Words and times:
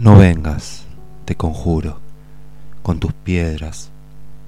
No 0.00 0.16
vengas, 0.16 0.86
te 1.26 1.34
conjuro, 1.34 1.98
con 2.82 3.00
tus 3.00 3.12
piedras, 3.12 3.90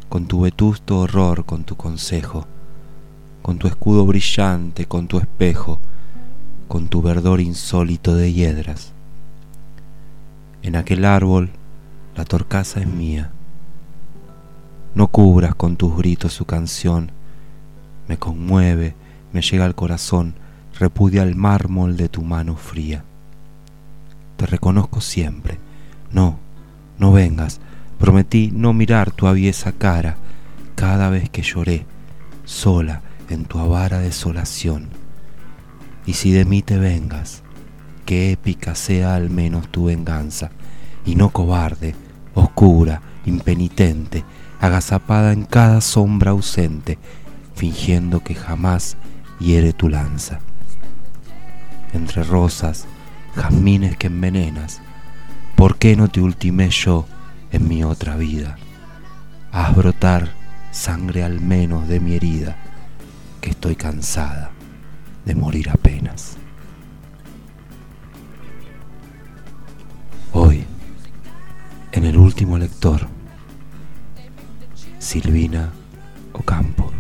con 0.09 0.27
tu 0.27 0.41
vetusto 0.41 1.01
horror, 1.01 1.45
con 1.45 1.65
tu 1.65 1.77
consejo, 1.77 2.47
con 3.43 3.59
tu 3.59 3.67
escudo 3.67 4.07
brillante, 4.07 4.87
con 4.87 5.09
tu 5.09 5.19
espejo, 5.19 5.79
con 6.69 6.89
tu 6.89 7.03
verdor 7.03 7.43
insólito 7.43 8.17
de 8.17 8.33
hiedras. 8.33 8.93
En 10.63 10.75
aquel 10.75 11.05
árbol 11.05 11.51
la 12.17 12.25
torcaza 12.25 12.81
es 12.81 12.87
mía. 12.87 13.31
No 14.95 15.09
cubras 15.09 15.55
con 15.55 15.77
tus 15.77 15.95
gritos 15.99 16.33
su 16.33 16.47
canción, 16.47 17.13
me 18.09 18.17
conmueve, 18.17 18.95
me 19.35 19.43
llega 19.43 19.67
al 19.67 19.75
corazón, 19.75 20.33
repudia 20.79 21.23
el 21.23 21.37
mármol 21.37 21.99
de 21.99 22.09
tu 22.09 22.23
mano 22.23 22.57
fría 22.57 23.05
te 24.43 24.47
reconozco 24.47 25.01
siempre. 25.01 25.61
No, 26.11 26.37
no 26.99 27.13
vengas. 27.13 27.61
Prometí 28.01 28.51
no 28.53 28.73
mirar 28.73 29.13
tu 29.13 29.29
aviesa 29.29 29.71
cara 29.71 30.17
cada 30.75 31.11
vez 31.11 31.31
que 31.31 31.43
lloré, 31.43 31.87
sola 32.45 33.03
en 33.29 33.45
tu 33.45 33.61
avara 33.61 34.01
desolación. 34.01 34.89
Y 36.07 36.15
si 36.15 36.33
de 36.33 36.45
mí 36.45 36.61
te 36.61 36.77
vengas, 36.77 37.45
que 38.05 38.33
épica 38.33 38.75
sea 38.75 39.15
al 39.15 39.31
menos 39.31 39.69
tu 39.69 39.85
venganza, 39.85 40.51
y 41.07 41.15
no 41.15 41.31
cobarde, 41.31 41.95
oscura, 42.35 43.01
impenitente, 43.25 44.25
agazapada 44.61 45.33
en 45.33 45.45
cada 45.45 45.81
sombra 45.81 46.33
ausente, 46.33 46.99
fingiendo 47.55 48.25
que 48.25 48.35
jamás 48.35 48.97
hiere 49.39 49.73
tu 49.73 49.89
lanza. 49.89 50.41
Entre 51.93 52.25
rosas, 52.25 52.87
jazmines 53.35 53.97
que 53.97 54.09
envenenas, 54.09 54.81
¿por 55.57 55.79
qué 55.79 55.97
no 55.97 56.09
te 56.09 56.21
ultimé 56.21 56.71
yo 56.71 57.07
en 57.51 57.69
mi 57.69 57.85
otra 57.85 58.17
vida? 58.17 58.57
Haz 59.53 59.77
brotar 59.77 60.33
sangre 60.71 61.23
al 61.23 61.41
menos 61.41 61.89
de 61.89 62.01
mi 62.01 62.15
herida, 62.15 62.57
que 63.41 63.51
estoy 63.51 63.77
cansada 63.77 64.51
de 65.25 65.35
morir 65.35 65.71
apenas. 65.71 66.37
Hoy, 70.33 70.65
en 71.93 72.05
el 72.05 72.17
último 72.17 72.57
lector, 72.57 73.07
Silvina 74.99 75.71
Ocampo. 76.33 76.91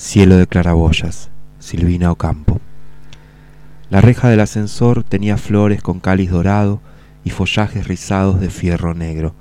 Cielo 0.00 0.36
de 0.36 0.46
claraboyas, 0.46 1.28
Silvina 1.58 2.12
Ocampo. 2.12 2.60
La 3.90 4.00
reja 4.00 4.28
del 4.28 4.38
ascensor 4.38 5.02
tenía 5.02 5.36
flores 5.36 5.82
con 5.82 5.98
cáliz 5.98 6.30
dorado 6.30 6.80
y 7.24 7.30
follajes 7.30 7.88
rizados 7.88 8.38
de 8.38 8.48
fierro 8.48 8.94
negro, 8.94 9.34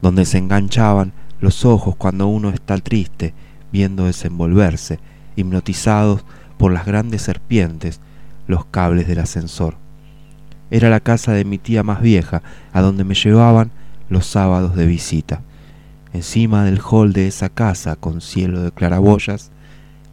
donde 0.00 0.24
se 0.24 0.38
enganchaban 0.38 1.12
los 1.38 1.66
ojos 1.66 1.96
cuando 1.96 2.28
uno 2.28 2.48
está 2.48 2.78
triste, 2.78 3.34
viendo 3.72 4.06
desenvolverse, 4.06 5.00
hipnotizados 5.36 6.24
por 6.56 6.72
las 6.72 6.86
grandes 6.86 7.20
serpientes, 7.20 8.00
los 8.46 8.64
cables 8.64 9.06
del 9.06 9.18
ascensor. 9.18 9.76
Era 10.70 10.88
la 10.88 11.00
casa 11.00 11.32
de 11.32 11.44
mi 11.44 11.58
tía 11.58 11.82
más 11.82 12.00
vieja, 12.00 12.42
a 12.72 12.80
donde 12.80 13.04
me 13.04 13.14
llevaban 13.14 13.70
los 14.08 14.24
sábados 14.24 14.76
de 14.76 14.86
visita. 14.86 15.42
Encima 16.14 16.64
del 16.64 16.80
hall 16.80 17.12
de 17.12 17.26
esa 17.26 17.50
casa, 17.50 17.96
con 17.96 18.22
cielo 18.22 18.62
de 18.62 18.72
claraboyas, 18.72 19.50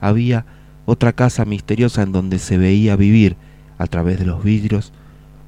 había 0.02 0.46
otra 0.86 1.14
casa 1.14 1.46
misteriosa 1.46 2.02
en 2.02 2.12
donde 2.12 2.40
se 2.40 2.58
veía 2.58 2.98
vivir, 2.98 3.38
a 3.78 3.88
través 3.88 4.20
de 4.20 4.26
los 4.26 4.44
vidrios, 4.44 4.92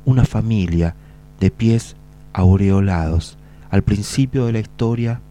una 0.06 0.26
familia 0.26 0.96
de 1.40 1.52
pies 1.52 1.96
aureolados, 2.32 3.38
al 3.70 3.84
principio 3.84 4.46
de 4.46 4.54
la 4.54 4.60
historia 4.60 5.22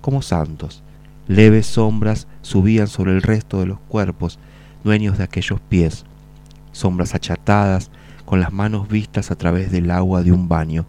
como 0.00 0.22
santos. 0.22 0.82
Leves 1.26 1.66
sombras 1.66 2.28
subían 2.42 2.88
sobre 2.88 3.12
el 3.12 3.22
resto 3.22 3.60
de 3.60 3.66
los 3.66 3.80
cuerpos, 3.80 4.38
dueños 4.84 5.18
de 5.18 5.24
aquellos 5.24 5.60
pies, 5.60 6.04
sombras 6.72 7.14
achatadas, 7.14 7.90
con 8.24 8.40
las 8.40 8.52
manos 8.52 8.88
vistas 8.88 9.30
a 9.30 9.36
través 9.36 9.72
del 9.72 9.90
agua 9.90 10.22
de 10.22 10.32
un 10.32 10.48
baño. 10.48 10.86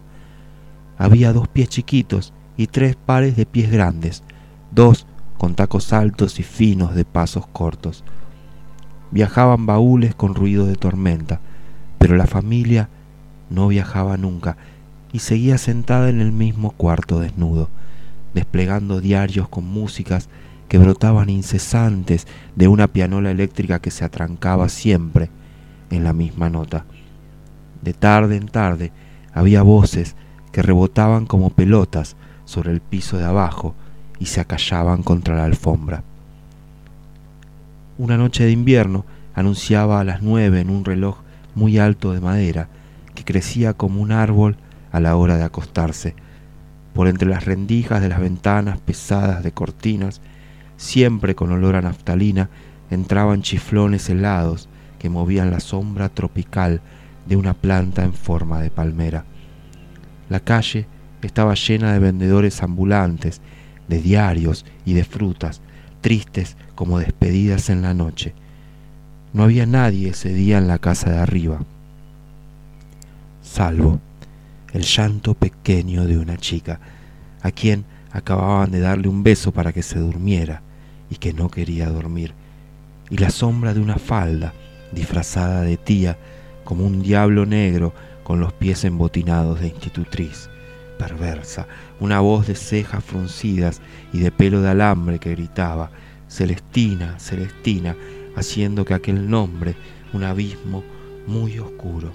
Había 0.98 1.32
dos 1.32 1.48
pies 1.48 1.68
chiquitos 1.68 2.32
y 2.56 2.66
tres 2.66 2.96
pares 2.96 3.34
de 3.34 3.46
pies 3.46 3.70
grandes, 3.70 4.22
dos 4.70 5.06
con 5.40 5.54
tacos 5.54 5.94
altos 5.94 6.38
y 6.38 6.42
finos 6.42 6.94
de 6.94 7.06
pasos 7.06 7.46
cortos. 7.46 8.04
Viajaban 9.10 9.64
baúles 9.64 10.14
con 10.14 10.34
ruido 10.34 10.66
de 10.66 10.76
tormenta, 10.76 11.40
pero 11.96 12.14
la 12.14 12.26
familia 12.26 12.90
no 13.48 13.66
viajaba 13.68 14.18
nunca 14.18 14.58
y 15.14 15.20
seguía 15.20 15.56
sentada 15.56 16.10
en 16.10 16.20
el 16.20 16.30
mismo 16.30 16.72
cuarto 16.72 17.20
desnudo, 17.20 17.70
desplegando 18.34 19.00
diarios 19.00 19.48
con 19.48 19.64
músicas 19.64 20.28
que 20.68 20.76
brotaban 20.76 21.30
incesantes 21.30 22.26
de 22.54 22.68
una 22.68 22.86
pianola 22.88 23.30
eléctrica 23.30 23.78
que 23.78 23.90
se 23.90 24.04
atrancaba 24.04 24.68
siempre 24.68 25.30
en 25.88 26.04
la 26.04 26.12
misma 26.12 26.50
nota. 26.50 26.84
De 27.80 27.94
tarde 27.94 28.36
en 28.36 28.48
tarde 28.48 28.92
había 29.32 29.62
voces 29.62 30.16
que 30.52 30.60
rebotaban 30.60 31.24
como 31.24 31.48
pelotas 31.48 32.14
sobre 32.44 32.72
el 32.72 32.82
piso 32.82 33.16
de 33.16 33.24
abajo, 33.24 33.74
y 34.20 34.26
se 34.26 34.40
acallaban 34.40 35.02
contra 35.02 35.34
la 35.34 35.44
alfombra. 35.44 36.04
Una 37.98 38.16
noche 38.16 38.44
de 38.44 38.52
invierno 38.52 39.04
anunciaba 39.34 39.98
a 39.98 40.04
las 40.04 40.22
nueve 40.22 40.60
en 40.60 40.70
un 40.70 40.84
reloj 40.84 41.18
muy 41.54 41.78
alto 41.78 42.12
de 42.12 42.20
madera 42.20 42.68
que 43.14 43.24
crecía 43.24 43.72
como 43.74 44.00
un 44.00 44.12
árbol 44.12 44.56
a 44.92 45.00
la 45.00 45.16
hora 45.16 45.36
de 45.36 45.44
acostarse. 45.44 46.14
Por 46.94 47.08
entre 47.08 47.28
las 47.28 47.44
rendijas 47.44 48.02
de 48.02 48.08
las 48.08 48.20
ventanas 48.20 48.78
pesadas 48.78 49.42
de 49.42 49.52
cortinas, 49.52 50.20
siempre 50.76 51.34
con 51.34 51.50
olor 51.52 51.76
a 51.76 51.82
naftalina, 51.82 52.50
entraban 52.90 53.42
chiflones 53.42 54.08
helados 54.08 54.68
que 54.98 55.08
movían 55.08 55.50
la 55.50 55.60
sombra 55.60 56.08
tropical 56.08 56.80
de 57.26 57.36
una 57.36 57.54
planta 57.54 58.02
en 58.04 58.12
forma 58.12 58.60
de 58.60 58.70
palmera. 58.70 59.24
La 60.28 60.40
calle 60.40 60.86
estaba 61.22 61.54
llena 61.54 61.92
de 61.92 61.98
vendedores 61.98 62.62
ambulantes 62.62 63.40
de 63.90 64.00
diarios 64.00 64.64
y 64.86 64.94
de 64.94 65.04
frutas, 65.04 65.60
tristes 66.00 66.56
como 66.74 66.98
despedidas 66.98 67.68
en 67.68 67.82
la 67.82 67.92
noche. 67.92 68.32
No 69.34 69.42
había 69.42 69.66
nadie 69.66 70.10
ese 70.10 70.32
día 70.32 70.56
en 70.56 70.68
la 70.68 70.78
casa 70.78 71.10
de 71.10 71.18
arriba, 71.18 71.60
salvo 73.42 74.00
el 74.72 74.82
llanto 74.82 75.34
pequeño 75.34 76.06
de 76.06 76.16
una 76.16 76.38
chica, 76.38 76.80
a 77.42 77.50
quien 77.50 77.84
acababan 78.12 78.70
de 78.70 78.80
darle 78.80 79.08
un 79.08 79.22
beso 79.22 79.52
para 79.52 79.72
que 79.72 79.82
se 79.82 79.98
durmiera 79.98 80.62
y 81.10 81.16
que 81.16 81.32
no 81.32 81.50
quería 81.50 81.88
dormir, 81.88 82.32
y 83.10 83.18
la 83.18 83.30
sombra 83.30 83.74
de 83.74 83.80
una 83.80 83.96
falda 83.96 84.54
disfrazada 84.92 85.62
de 85.62 85.76
tía 85.76 86.16
como 86.64 86.86
un 86.86 87.02
diablo 87.02 87.44
negro 87.46 87.92
con 88.22 88.38
los 88.38 88.52
pies 88.52 88.84
embotinados 88.84 89.60
de 89.60 89.68
institutriz 89.68 90.48
perversa, 91.00 91.66
una 91.98 92.20
voz 92.20 92.46
de 92.46 92.54
cejas 92.54 93.02
fruncidas 93.02 93.80
y 94.12 94.18
de 94.18 94.30
pelo 94.30 94.60
de 94.60 94.68
alambre 94.68 95.18
que 95.18 95.30
gritaba, 95.30 95.90
Celestina, 96.28 97.18
Celestina, 97.18 97.96
haciendo 98.36 98.84
que 98.84 98.92
aquel 98.92 99.30
nombre, 99.30 99.76
un 100.12 100.24
abismo 100.24 100.84
muy 101.26 101.58
oscuro. 101.58 102.12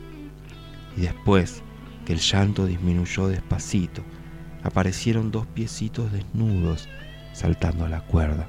Y 0.96 1.02
después, 1.02 1.64
que 2.06 2.14
el 2.14 2.20
llanto 2.20 2.68
disminuyó 2.68 3.28
despacito. 3.28 4.04
Aparecieron 4.62 5.32
dos 5.32 5.48
piecitos 5.48 6.12
desnudos 6.12 6.88
saltando 7.34 7.86
a 7.86 7.90
la 7.90 8.02
cuerda, 8.02 8.48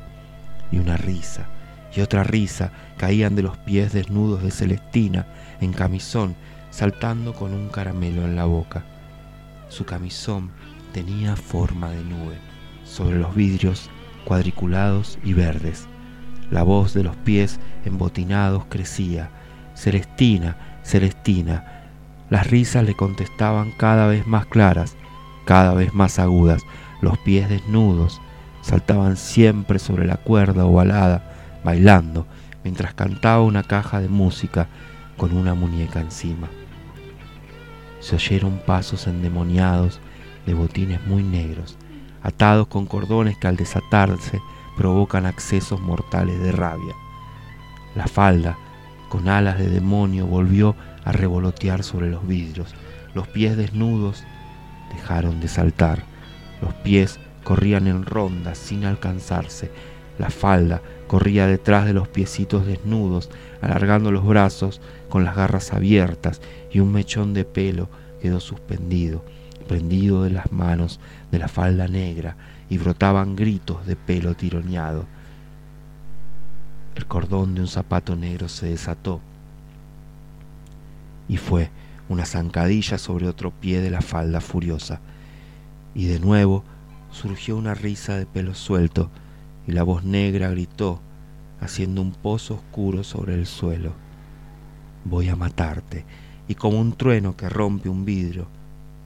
y 0.71 0.79
una 0.79 0.99
risa, 0.99 1.49
y 1.94 2.03
otra 2.03 2.25
risa 2.25 2.73
caían 2.99 3.35
de 3.37 3.43
los 3.43 3.56
pies 3.56 3.94
desnudos 3.94 4.43
de 4.43 4.50
Celestina 4.50 5.27
en 5.62 5.73
camisón, 5.73 6.37
saltando 6.71 7.32
con 7.32 7.55
un 7.55 7.69
caramelo 7.69 8.23
en 8.23 8.37
la 8.37 8.44
boca. 8.44 8.85
Su 9.69 9.85
camisón 9.85 10.51
tenía 10.93 11.37
forma 11.37 11.91
de 11.91 12.03
nube, 12.05 12.39
sobre 12.85 13.19
los 13.19 13.35
vidrios 13.35 13.91
cuadriculados 14.25 15.19
y 15.25 15.35
verdes. 15.35 15.87
La 16.51 16.63
voz 16.63 16.95
de 16.95 17.03
los 17.03 17.17
pies 17.17 17.59
embotinados 17.85 18.65
crecía. 18.69 19.31
Celestina, 19.75 20.81
Celestina. 20.85 21.85
Las 22.31 22.47
risas 22.47 22.85
le 22.85 22.95
contestaban 22.95 23.73
cada 23.73 24.07
vez 24.07 24.27
más 24.27 24.47
claras, 24.47 24.97
cada 25.45 25.75
vez 25.75 25.93
más 25.93 26.19
agudas. 26.19 26.63
Los 27.01 27.19
pies 27.19 27.49
desnudos 27.49 28.21
saltaban 28.63 29.17
siempre 29.17 29.79
sobre 29.79 30.07
la 30.07 30.17
cuerda 30.17 30.65
ovalada, 30.65 31.61
bailando, 31.65 32.27
mientras 32.65 32.95
cantaba 32.95 33.43
una 33.43 33.63
caja 33.63 34.01
de 34.01 34.09
música 34.09 34.69
con 35.17 35.37
una 35.37 35.55
muñeca 35.55 36.01
encima. 36.01 36.49
Se 38.00 38.16
oyeron 38.16 38.60
pasos 38.64 39.06
endemoniados 39.06 40.00
de 40.46 40.54
botines 40.54 41.04
muy 41.06 41.22
negros, 41.22 41.76
atados 42.22 42.69
con 42.69 42.87
cordones 42.87 43.37
que 43.38 43.48
al 43.48 43.56
desatarse 43.56 44.40
provocan 44.76 45.26
accesos 45.26 45.81
mortales 45.81 46.40
de 46.40 46.52
rabia. 46.52 46.94
La 47.94 48.06
falda, 48.06 48.58
con 49.08 49.28
alas 49.28 49.58
de 49.58 49.69
demonio, 49.69 50.26
volvió 50.26 50.76
a 51.04 51.12
revolotear 51.12 51.82
sobre 51.82 52.10
los 52.10 52.26
vidrios. 52.26 52.75
Los 53.14 53.26
pies 53.28 53.56
desnudos 53.56 54.25
dejaron 54.93 55.40
de 55.40 55.48
saltar. 55.48 56.04
Los 56.60 56.75
pies 56.75 57.19
corrían 57.44 57.87
en 57.87 58.04
ronda 58.04 58.54
sin 58.54 58.84
alcanzarse. 58.84 59.70
La 60.19 60.31
falda 60.31 60.82
corría 61.06 61.46
detrás 61.46 61.87
de 61.87 61.93
los 61.93 62.08
piecitos 62.08 62.66
desnudos, 62.66 63.31
alargando 63.67 64.13
los 64.13 64.25
brazos 64.25 64.81
con 65.09 65.25
las 65.25 65.37
garras 65.37 65.73
abiertas 65.73 66.41
y 66.73 66.81
un 66.81 66.93
mechón 66.93 67.35
de 67.35 67.45
pelo 67.45 67.89
quedó 68.23 68.41
suspendido, 68.41 69.25
prendido 69.69 70.23
de 70.23 70.31
las 70.31 70.53
manos 70.53 71.01
de 71.31 71.39
la 71.39 71.49
falda 71.49 71.89
negra 71.89 72.37
y 72.71 72.79
brotaban 72.79 73.37
gritos 73.37 73.87
de 73.87 73.97
pelo 73.97 74.35
tironeado. 74.35 75.05
El 76.95 77.07
cordón 77.07 77.55
de 77.55 77.61
un 77.61 77.69
zapato 77.69 78.17
negro 78.17 78.49
se 78.49 78.69
desató 78.69 79.21
y 81.29 81.37
fue 81.37 81.71
una 82.09 82.25
zancadilla 82.25 82.99
sobre 82.99 83.27
otro 83.29 83.51
pie 83.51 83.81
de 83.81 83.91
la 83.91 84.01
falda 84.01 84.41
furiosa. 84.41 85.01
Y 85.95 86.07
de 86.07 86.21
nuevo 86.21 86.63
surgió 87.11 87.57
una 87.57 87.75
risa 87.75 88.17
de 88.17 88.27
pelo 88.27 88.55
suelto 88.55 89.11
y 89.67 89.73
la 89.73 89.83
voz 89.83 90.05
negra 90.05 90.51
gritó, 90.51 91.01
haciendo 91.67 92.01
un 92.01 92.13
pozo 92.13 92.55
oscuro 92.55 93.05
sobre 93.05 93.35
el 93.35 93.47
suelo. 93.47 93.93
Voy 95.05 95.29
a 95.29 95.37
matarte. 95.37 96.05
Y 96.49 96.55
como 96.55 96.81
un 96.81 96.93
trueno 96.95 97.37
que 97.37 97.49
rompe 97.49 97.89
un 97.89 98.05
vidrio, 98.05 98.49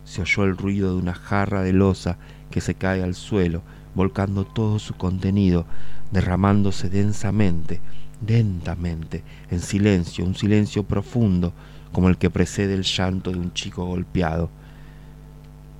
se 0.05 0.23
oyó 0.23 0.45
el 0.45 0.57
ruido 0.57 0.95
de 0.95 1.01
una 1.01 1.15
jarra 1.15 1.63
de 1.63 1.73
losa 1.73 2.19
que 2.51 2.61
se 2.61 2.75
cae 2.75 3.03
al 3.03 3.15
suelo, 3.15 3.63
volcando 3.95 4.45
todo 4.45 4.79
su 4.79 4.95
contenido, 4.95 5.67
derramándose 6.13 6.89
densamente, 6.89 7.81
lentamente, 8.27 9.25
en 9.51 9.61
silencio, 9.61 10.25
un 10.25 10.35
silencio 10.35 10.85
profundo, 10.85 11.53
como 11.93 12.09
el 12.09 12.19
que 12.19 12.31
precede 12.31 12.75
el 12.75 12.83
llanto 12.83 13.33
de 13.33 13.39
un 13.39 13.53
chico 13.53 13.85
golpeado. 13.87 14.51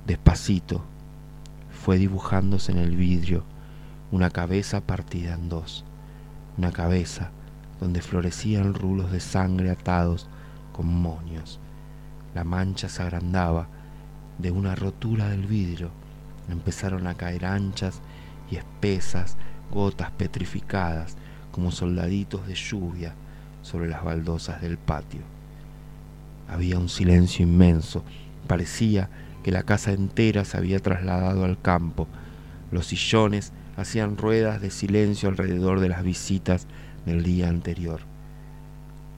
Despacito 0.07 0.83
fue 1.71 1.97
dibujándose 1.97 2.71
en 2.71 2.79
el 2.79 2.95
vidrio 2.95 3.43
una 4.11 4.29
cabeza 4.29 4.81
partida 4.81 5.33
en 5.33 5.49
dos, 5.49 5.85
una 6.57 6.71
cabeza 6.71 7.31
donde 7.79 8.01
florecían 8.01 8.73
rulos 8.73 9.11
de 9.11 9.19
sangre 9.19 9.71
atados 9.71 10.27
con 10.71 10.87
moños. 10.87 11.59
La 12.35 12.43
mancha 12.43 12.89
se 12.89 13.01
agrandaba 13.01 13.67
de 14.37 14.51
una 14.51 14.75
rotura 14.75 15.29
del 15.29 15.45
vidrio. 15.45 15.91
Empezaron 16.49 17.07
a 17.07 17.15
caer 17.15 17.45
anchas 17.45 18.01
y 18.49 18.55
espesas 18.55 19.37
gotas 19.71 20.11
petrificadas 20.11 21.15
como 21.51 21.71
soldaditos 21.71 22.47
de 22.47 22.55
lluvia 22.55 23.13
sobre 23.61 23.89
las 23.89 24.03
baldosas 24.03 24.61
del 24.61 24.77
patio. 24.77 25.21
Había 26.47 26.77
un 26.77 26.89
silencio 26.89 27.43
inmenso. 27.43 28.03
Parecía 28.47 29.09
que 29.43 29.51
la 29.51 29.63
casa 29.63 29.91
entera 29.91 30.45
se 30.45 30.57
había 30.57 30.79
trasladado 30.79 31.45
al 31.45 31.59
campo. 31.61 32.07
Los 32.71 32.87
sillones 32.87 33.53
hacían 33.77 34.17
ruedas 34.17 34.61
de 34.61 34.71
silencio 34.71 35.29
alrededor 35.29 35.79
de 35.79 35.89
las 35.89 36.03
visitas 36.03 36.67
del 37.05 37.23
día 37.23 37.49
anterior. 37.49 38.01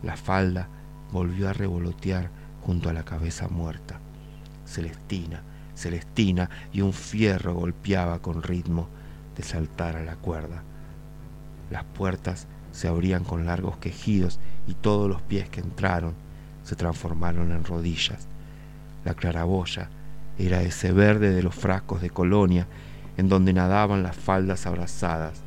La 0.04 0.16
falda 0.16 0.68
volvió 1.12 1.50
a 1.50 1.54
revolotear 1.54 2.30
junto 2.62 2.90
a 2.90 2.94
la 2.94 3.04
cabeza 3.04 3.48
muerta. 3.48 4.00
Celestina, 4.66 5.42
Celestina, 5.76 6.50
y 6.72 6.82
un 6.82 6.94
fierro 6.94 7.54
golpeaba 7.54 8.20
con 8.20 8.44
ritmo 8.44 8.88
de 9.36 9.44
saltar 9.44 9.96
a 9.96 10.04
la 10.04 10.16
cuerda. 10.16 10.64
Las 11.70 11.84
puertas 11.84 12.48
se 12.72 12.88
abrían 12.88 13.24
con 13.24 13.46
largos 13.46 13.78
quejidos 13.78 14.40
y 14.68 14.74
todos 14.74 15.10
los 15.10 15.22
pies 15.22 15.50
que 15.50 15.60
entraron 15.62 16.14
se 16.64 16.76
transformaron 16.76 17.52
en 17.52 17.64
rodillas. 17.64 18.28
La 19.06 19.14
claraboya 19.14 19.90
era 20.38 20.62
ese 20.62 20.92
verde 20.92 21.32
de 21.32 21.44
los 21.44 21.54
frascos 21.54 22.02
de 22.02 22.10
colonia 22.10 22.68
en 23.18 23.30
donde 23.30 23.54
nadaban 23.54 24.04
las 24.04 24.16
faldas 24.16 24.66
abrazadas. 24.66 25.42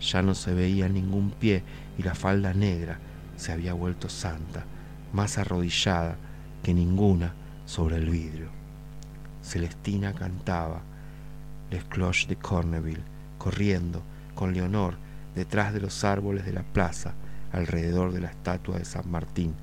Ya 0.00 0.22
no 0.22 0.34
se 0.34 0.54
veía 0.54 0.88
ningún 0.88 1.30
pie 1.30 1.62
y 1.98 2.02
la 2.02 2.14
falda 2.14 2.54
negra 2.54 2.98
se 3.36 3.52
había 3.52 3.74
vuelto 3.74 4.08
santa, 4.08 4.64
más 5.12 5.38
arrodillada 5.38 6.16
que 6.62 6.74
ninguna 6.74 7.34
sobre 7.66 7.96
el 7.96 8.08
vidrio. 8.08 8.48
Celestina 9.42 10.12
cantaba 10.12 10.82
Les 11.70 11.84
Cloches 11.84 12.28
de 12.28 12.36
Corneville, 12.36 13.02
corriendo 13.38 14.02
con 14.34 14.52
Leonor 14.52 14.96
detrás 15.34 15.72
de 15.72 15.80
los 15.80 16.04
árboles 16.04 16.44
de 16.44 16.52
la 16.52 16.62
plaza 16.62 17.14
alrededor 17.52 18.12
de 18.12 18.20
la 18.20 18.28
estatua 18.28 18.78
de 18.78 18.84
San 18.84 19.10
Martín 19.10 19.54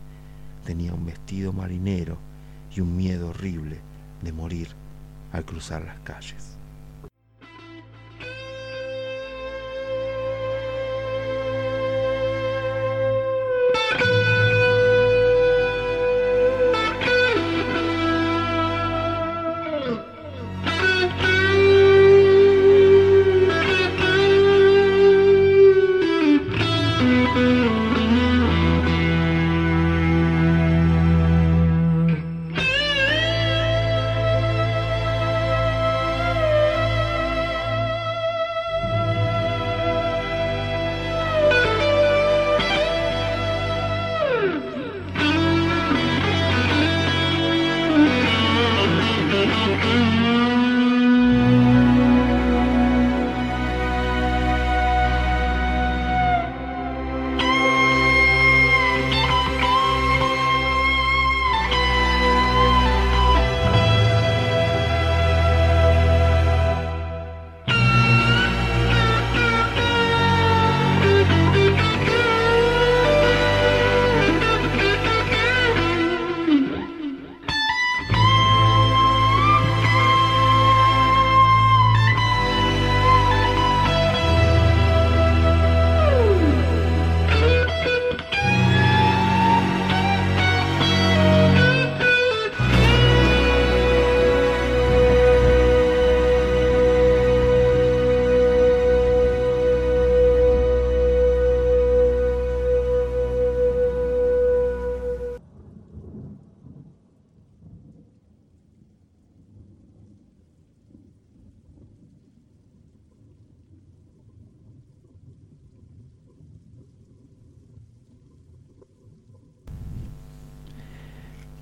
tenía 0.67 0.93
un 0.93 1.05
vestido 1.05 1.53
marinero 1.53 2.17
y 2.75 2.81
un 2.81 2.97
miedo 2.97 3.29
horrible 3.29 3.79
de 4.21 4.33
morir 4.33 4.67
al 5.31 5.45
cruzar 5.45 5.81
las 5.85 5.97
calles. 5.99 6.56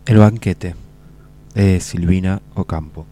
El 0.08 0.20
banquete 0.20 0.76
de 1.56 1.80
Silvina 1.80 2.44
Ocampo. 2.54 3.08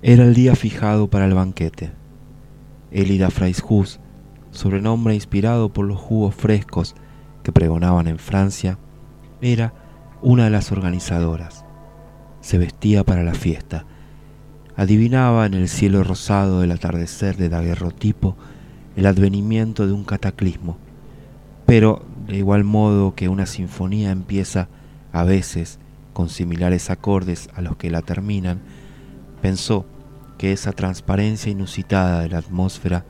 Era 0.00 0.24
el 0.24 0.32
día 0.32 0.56
fijado 0.56 1.08
para 1.08 1.26
el 1.26 1.34
banquete. 1.34 1.90
Elida 2.90 3.28
Freishus, 3.28 4.00
sobrenombre 4.52 5.14
inspirado 5.14 5.68
por 5.68 5.84
los 5.84 6.00
jugos 6.00 6.34
frescos 6.34 6.94
que 7.42 7.52
pregonaban 7.52 8.06
en 8.06 8.18
Francia, 8.18 8.78
era 9.42 9.74
una 10.22 10.44
de 10.44 10.50
las 10.50 10.72
organizadoras. 10.72 11.66
Se 12.40 12.56
vestía 12.56 13.04
para 13.04 13.22
la 13.22 13.34
fiesta. 13.34 13.84
Adivinaba 14.76 15.44
en 15.44 15.52
el 15.52 15.68
cielo 15.68 16.04
rosado 16.04 16.62
del 16.62 16.72
atardecer 16.72 17.36
de 17.36 17.50
daguerrotipo 17.50 18.34
el 18.96 19.04
advenimiento 19.04 19.86
de 19.86 19.92
un 19.92 20.04
cataclismo. 20.04 20.78
Pero, 21.66 22.02
de 22.26 22.38
igual 22.38 22.64
modo 22.64 23.14
que 23.14 23.28
una 23.28 23.44
sinfonía 23.44 24.10
empieza 24.10 24.68
a 25.12 25.24
veces 25.24 25.78
con 26.12 26.28
similares 26.28 26.90
acordes 26.90 27.48
a 27.54 27.62
los 27.62 27.76
que 27.76 27.90
la 27.90 28.02
terminan, 28.02 28.60
pensó 29.40 29.86
que 30.38 30.52
esa 30.52 30.72
transparencia 30.72 31.52
inusitada 31.52 32.20
de 32.20 32.28
la 32.28 32.38
atmósfera 32.38 33.04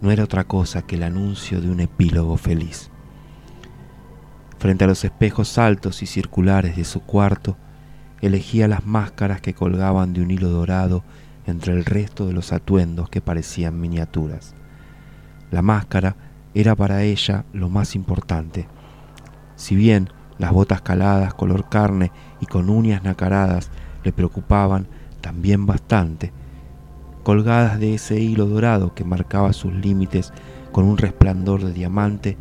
no 0.00 0.10
era 0.10 0.24
otra 0.24 0.44
cosa 0.44 0.82
que 0.82 0.96
el 0.96 1.02
anuncio 1.02 1.60
de 1.60 1.70
un 1.70 1.80
epílogo 1.80 2.36
feliz. 2.36 2.90
Frente 4.58 4.84
a 4.84 4.88
los 4.88 5.04
espejos 5.04 5.56
altos 5.58 6.02
y 6.02 6.06
circulares 6.06 6.76
de 6.76 6.84
su 6.84 7.00
cuarto, 7.00 7.56
elegía 8.20 8.68
las 8.68 8.84
máscaras 8.84 9.40
que 9.40 9.54
colgaban 9.54 10.12
de 10.12 10.22
un 10.22 10.30
hilo 10.30 10.50
dorado 10.50 11.04
entre 11.46 11.72
el 11.72 11.84
resto 11.84 12.26
de 12.26 12.32
los 12.32 12.52
atuendos 12.52 13.08
que 13.08 13.20
parecían 13.20 13.80
miniaturas. 13.80 14.54
La 15.50 15.62
máscara 15.62 16.16
era 16.54 16.74
para 16.74 17.02
ella 17.02 17.44
lo 17.52 17.70
más 17.70 17.94
importante. 17.94 18.66
Si 19.56 19.76
bien 19.76 20.10
las 20.38 20.52
botas 20.52 20.80
caladas, 20.80 21.34
color 21.34 21.68
carne 21.68 22.12
y 22.40 22.46
con 22.46 22.70
uñas 22.70 23.02
nacaradas 23.02 23.70
le 24.04 24.12
preocupaban 24.12 24.86
también 25.20 25.66
bastante. 25.66 26.32
Colgadas 27.24 27.78
de 27.80 27.94
ese 27.94 28.20
hilo 28.20 28.46
dorado 28.46 28.94
que 28.94 29.04
marcaba 29.04 29.52
sus 29.52 29.74
límites 29.74 30.32
con 30.72 30.84
un 30.84 30.96
resplandor 30.96 31.64
de 31.64 31.72
diamante, 31.72 32.36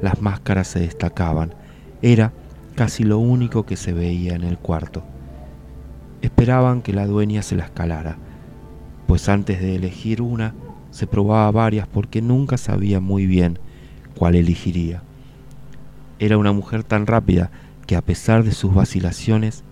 las 0.00 0.20
máscaras 0.20 0.68
se 0.68 0.80
destacaban. 0.80 1.54
Era 2.00 2.32
casi 2.74 3.04
lo 3.04 3.18
único 3.18 3.64
que 3.64 3.76
se 3.76 3.92
veía 3.92 4.34
en 4.34 4.44
el 4.44 4.58
cuarto. 4.58 5.02
Esperaban 6.22 6.82
que 6.82 6.92
la 6.92 7.06
dueña 7.06 7.42
se 7.42 7.56
las 7.56 7.70
calara, 7.70 8.16
pues 9.06 9.28
antes 9.28 9.60
de 9.60 9.76
elegir 9.76 10.22
una, 10.22 10.54
se 10.90 11.06
probaba 11.06 11.50
varias 11.50 11.86
porque 11.86 12.22
nunca 12.22 12.56
sabía 12.56 13.00
muy 13.00 13.26
bien 13.26 13.58
cuál 14.16 14.36
elegiría. 14.36 15.02
Era 16.22 16.38
una 16.38 16.52
mujer 16.52 16.84
tan 16.84 17.08
rápida 17.08 17.50
que 17.84 17.96
a 17.96 18.00
pesar 18.00 18.44
de 18.44 18.52
sus 18.52 18.72
vacilaciones 18.72 19.64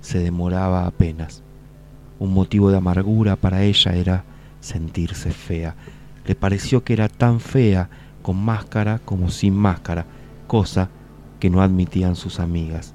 se 0.00 0.18
demoraba 0.18 0.86
apenas. 0.86 1.42
Un 2.18 2.32
motivo 2.32 2.70
de 2.70 2.78
amargura 2.78 3.36
para 3.36 3.64
ella 3.64 3.92
era 3.92 4.24
sentirse 4.60 5.30
fea. 5.30 5.74
Le 6.24 6.34
pareció 6.34 6.84
que 6.84 6.94
era 6.94 7.10
tan 7.10 7.38
fea 7.38 7.90
con 8.22 8.42
máscara 8.42 8.98
como 9.04 9.28
sin 9.28 9.54
máscara, 9.54 10.06
cosa 10.46 10.88
que 11.38 11.50
no 11.50 11.60
admitían 11.60 12.16
sus 12.16 12.40
amigas. 12.40 12.94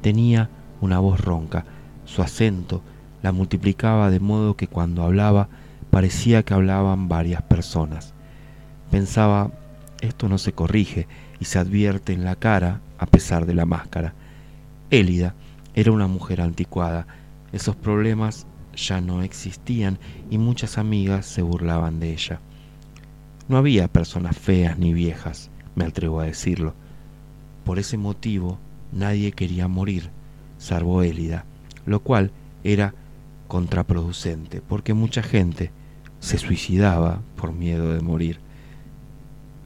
Tenía 0.00 0.50
una 0.80 0.98
voz 0.98 1.20
ronca, 1.20 1.64
su 2.06 2.22
acento 2.22 2.82
la 3.22 3.30
multiplicaba 3.30 4.10
de 4.10 4.18
modo 4.18 4.56
que 4.56 4.66
cuando 4.66 5.04
hablaba 5.04 5.48
parecía 5.90 6.42
que 6.42 6.54
hablaban 6.54 7.06
varias 7.06 7.42
personas. 7.42 8.14
Pensaba, 8.90 9.52
esto 10.00 10.28
no 10.28 10.38
se 10.38 10.52
corrige, 10.52 11.06
y 11.40 11.46
se 11.46 11.58
advierte 11.58 12.12
en 12.12 12.24
la 12.24 12.36
cara 12.36 12.80
a 12.98 13.06
pesar 13.06 13.46
de 13.46 13.54
la 13.54 13.66
máscara. 13.66 14.14
Élida 14.90 15.34
era 15.74 15.90
una 15.90 16.06
mujer 16.06 16.40
anticuada. 16.40 17.06
Esos 17.52 17.74
problemas 17.74 18.46
ya 18.76 19.00
no 19.00 19.22
existían 19.22 19.98
y 20.30 20.38
muchas 20.38 20.78
amigas 20.78 21.26
se 21.26 21.42
burlaban 21.42 21.98
de 21.98 22.12
ella. 22.12 22.40
No 23.48 23.56
había 23.56 23.88
personas 23.88 24.38
feas 24.38 24.78
ni 24.78 24.92
viejas, 24.92 25.50
me 25.74 25.84
atrevo 25.84 26.20
a 26.20 26.26
decirlo. 26.26 26.74
Por 27.64 27.78
ese 27.78 27.96
motivo 27.96 28.58
nadie 28.92 29.32
quería 29.32 29.66
morir, 29.66 30.10
salvo 30.58 31.02
Élida, 31.02 31.44
lo 31.86 32.00
cual 32.00 32.30
era 32.62 32.94
contraproducente, 33.48 34.60
porque 34.60 34.94
mucha 34.94 35.22
gente 35.22 35.72
se 36.20 36.38
suicidaba 36.38 37.22
por 37.36 37.52
miedo 37.52 37.92
de 37.92 38.00
morir. 38.00 38.38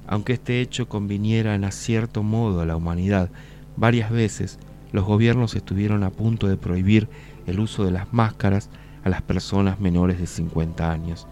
Aunque 0.06 0.34
este 0.34 0.60
hecho 0.60 0.88
conviniera 0.88 1.54
en 1.54 1.70
cierto 1.72 2.22
modo 2.22 2.60
a 2.60 2.66
la 2.66 2.76
humanidad, 2.76 3.30
varias 3.76 4.10
veces 4.10 4.58
los 4.92 5.04
gobiernos 5.04 5.54
estuvieron 5.54 6.04
a 6.04 6.10
punto 6.10 6.46
de 6.46 6.56
prohibir 6.56 7.08
el 7.46 7.58
uso 7.58 7.84
de 7.84 7.90
las 7.90 8.12
máscaras 8.12 8.70
a 9.02 9.08
las 9.08 9.22
personas 9.22 9.80
menores 9.80 10.18
de 10.18 10.26
50 10.26 10.90
años. 10.90 11.26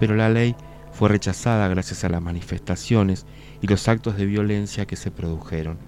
Pero 0.00 0.16
la 0.16 0.28
ley 0.28 0.56
fue 0.92 1.08
rechazada 1.08 1.68
gracias 1.68 2.04
a 2.04 2.08
las 2.08 2.22
manifestaciones 2.22 3.26
y 3.60 3.66
los 3.66 3.88
actos 3.88 4.16
de 4.16 4.26
violencia 4.26 4.86
que 4.86 4.96
se 4.96 5.10
produjeron. 5.10 5.78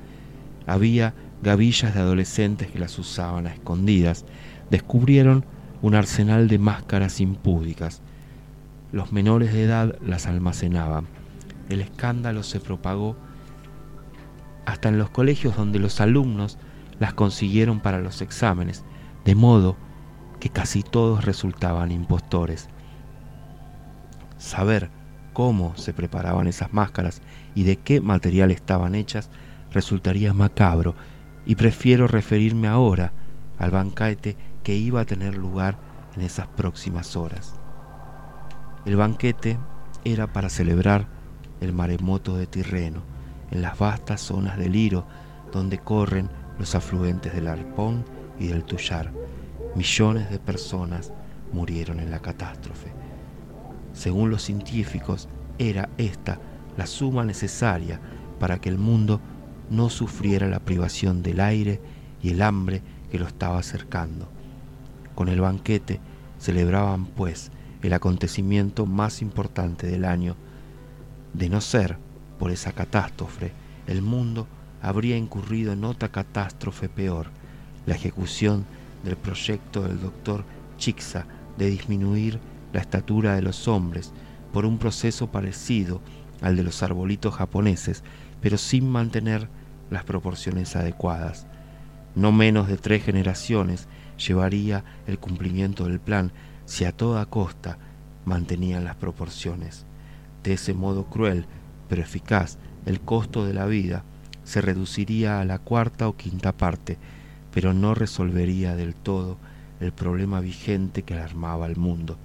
Había 0.67 1.15
gavillas 1.43 1.95
de 1.95 2.01
adolescentes 2.01 2.71
que 2.71 2.79
las 2.79 2.99
usaban 2.99 3.47
a 3.47 3.53
escondidas, 3.53 4.25
descubrieron 4.71 5.45
un 5.83 5.95
arsenal 5.95 6.49
de 6.49 6.59
máscaras 6.59 7.21
impúdicas. 7.21 8.01
Los 8.93 9.13
menores 9.13 9.53
de 9.53 9.65
edad 9.65 9.97
las 10.01 10.27
almacenaban 10.27 11.07
el 11.69 11.81
escándalo 11.81 12.43
se 12.43 12.61
propagó 12.61 13.17
hasta 14.67 14.89
en 14.89 14.99
los 14.99 15.11
colegios 15.11 15.57
donde 15.57 15.79
los 15.79 16.01
alumnos 16.01 16.59
las 16.99 17.15
consiguieron 17.15 17.81
para 17.81 18.01
los 18.01 18.23
exámenes, 18.23 18.85
de 19.25 19.35
modo 19.35 19.77
que 20.41 20.49
casi 20.49 20.83
todos 20.83 21.25
resultaban 21.25 21.93
impostores. 21.93 22.69
Saber 24.39 24.91
cómo 25.33 25.77
se 25.77 25.93
preparaban 25.93 26.47
esas 26.47 26.73
máscaras 26.73 27.21
y 27.55 27.65
de 27.65 27.77
qué 27.77 28.01
material 28.01 28.51
estaban 28.51 28.95
hechas 28.95 29.31
resultaría 29.73 30.33
macabro, 30.33 30.95
y 31.45 31.57
prefiero 31.57 32.07
referirme 32.07 32.69
ahora 32.69 33.13
al 33.59 33.71
banquete 33.71 34.37
que 34.63 34.75
iba 34.75 35.01
a 35.03 35.05
tener 35.05 35.37
lugar 35.37 35.77
en 36.17 36.23
esas 36.23 36.47
próximas 36.47 37.17
horas. 37.17 37.55
El 38.87 38.97
banquete 38.97 39.59
era 40.05 40.33
para 40.33 40.49
celebrar 40.49 41.07
el 41.65 41.73
maremoto 41.73 42.37
de 42.37 42.47
Tirreno, 42.47 43.03
en 43.51 43.63
las 43.63 43.79
vastas 43.79 44.21
zonas 44.21 44.59
del 44.59 44.77
Iro, 44.77 45.07
donde 45.53 45.79
corren 45.79 46.29
los 46.59 46.75
afluentes 46.75 47.35
del 47.35 47.49
Arpón 47.49 48.05
y 48.39 48.49
del 48.49 48.65
Tuyar. 48.65 49.13
Millones 49.75 50.31
de 50.31 50.39
personas 50.39 51.13
murieron 51.53 52.01
en 52.01 52.11
la 52.11 52.21
catástrofe. 52.21 52.93
Según 53.93 54.31
los 54.31 54.43
científicos, 54.43 55.29
era 55.59 55.89
esta 55.99 56.39
la 56.77 56.87
suma 56.87 57.25
necesaria 57.25 58.01
para 58.39 58.59
que 58.59 58.69
el 58.69 58.79
mundo 58.79 59.21
no 59.71 59.89
sufriera 59.89 60.49
la 60.49 60.61
privación 60.61 61.23
del 61.23 61.41
aire 61.41 61.81
y 62.23 62.31
el 62.31 62.43
hambre 62.43 62.83
que 63.11 63.19
lo 63.19 63.27
estaba 63.27 63.59
acercando. 63.59 64.29
Con 65.15 65.29
el 65.29 65.41
banquete 65.41 66.01
celebraban, 66.39 67.07
pues, 67.07 67.53
el 67.83 67.93
acontecimiento 67.93 68.87
más 68.87 69.23
importante 69.23 69.87
del 69.87 70.05
año 70.05 70.37
de 71.35 71.49
no 71.49 71.61
ser 71.61 71.99
por 72.39 72.51
esa 72.51 72.73
catástrofe, 72.73 73.53
el 73.87 74.03
mundo 74.03 74.47
habría 74.81 75.17
incurrido 75.17 75.73
en 75.73 75.85
otra 75.85 76.09
catástrofe 76.09 76.89
peor, 76.89 77.27
la 77.87 77.95
ejecución 77.95 78.65
del 79.05 79.17
proyecto 79.17 79.83
del 79.83 80.01
doctor 80.01 80.45
Chixa 80.79 81.27
de 81.59 81.71
disminuir 81.71 82.41
la 82.73 82.81
estatura 82.81 83.35
de 83.35 83.43
los 83.43 83.69
hombres 83.69 84.13
por 84.53 84.65
un 84.65 84.79
proceso 84.79 85.31
parecido 85.31 86.01
al 86.41 86.57
de 86.57 86.63
los 86.63 86.83
arbolitos 86.83 87.35
japoneses, 87.35 88.03
pero 88.41 88.59
sin 88.59 88.89
mantener 88.89 89.49
las 89.91 90.05
proporciones 90.05 90.77
adecuadas. 90.77 91.47
No 92.15 92.33
menos 92.33 92.69
de 92.69 92.77
tres 92.77 93.05
generaciones 93.05 93.89
llevaría 94.17 94.85
el 95.07 95.19
cumplimiento 95.19 95.85
del 95.85 96.01
plan 96.01 96.33
si 96.65 96.85
a 96.85 96.93
toda 96.93 97.27
costa 97.27 97.79
mantenían 98.25 98.85
las 98.85 98.97
proporciones. 98.97 99.87
De 100.45 100.53
ese 100.53 100.75
modo 100.75 101.07
cruel, 101.07 101.47
pero 101.89 102.03
eficaz, 102.03 102.59
el 102.87 103.01
costo 103.01 103.47
de 103.47 103.55
la 103.55 103.67
vida 103.67 104.05
se 104.45 104.61
reduciría 104.61 105.41
a 105.41 105.45
la 105.45 105.59
cuarta 105.59 106.07
o 106.07 106.17
quinta 106.17 106.53
parte, 106.53 106.99
pero 107.51 107.73
no 107.73 107.95
resolvería 107.95 108.77
del 108.77 108.95
todo 108.95 109.39
el 109.81 109.93
problema 109.93 110.41
vigente 110.41 111.03
que 111.03 111.15
alarmaba 111.15 111.65
al 111.67 111.77
mundo. 111.77 112.19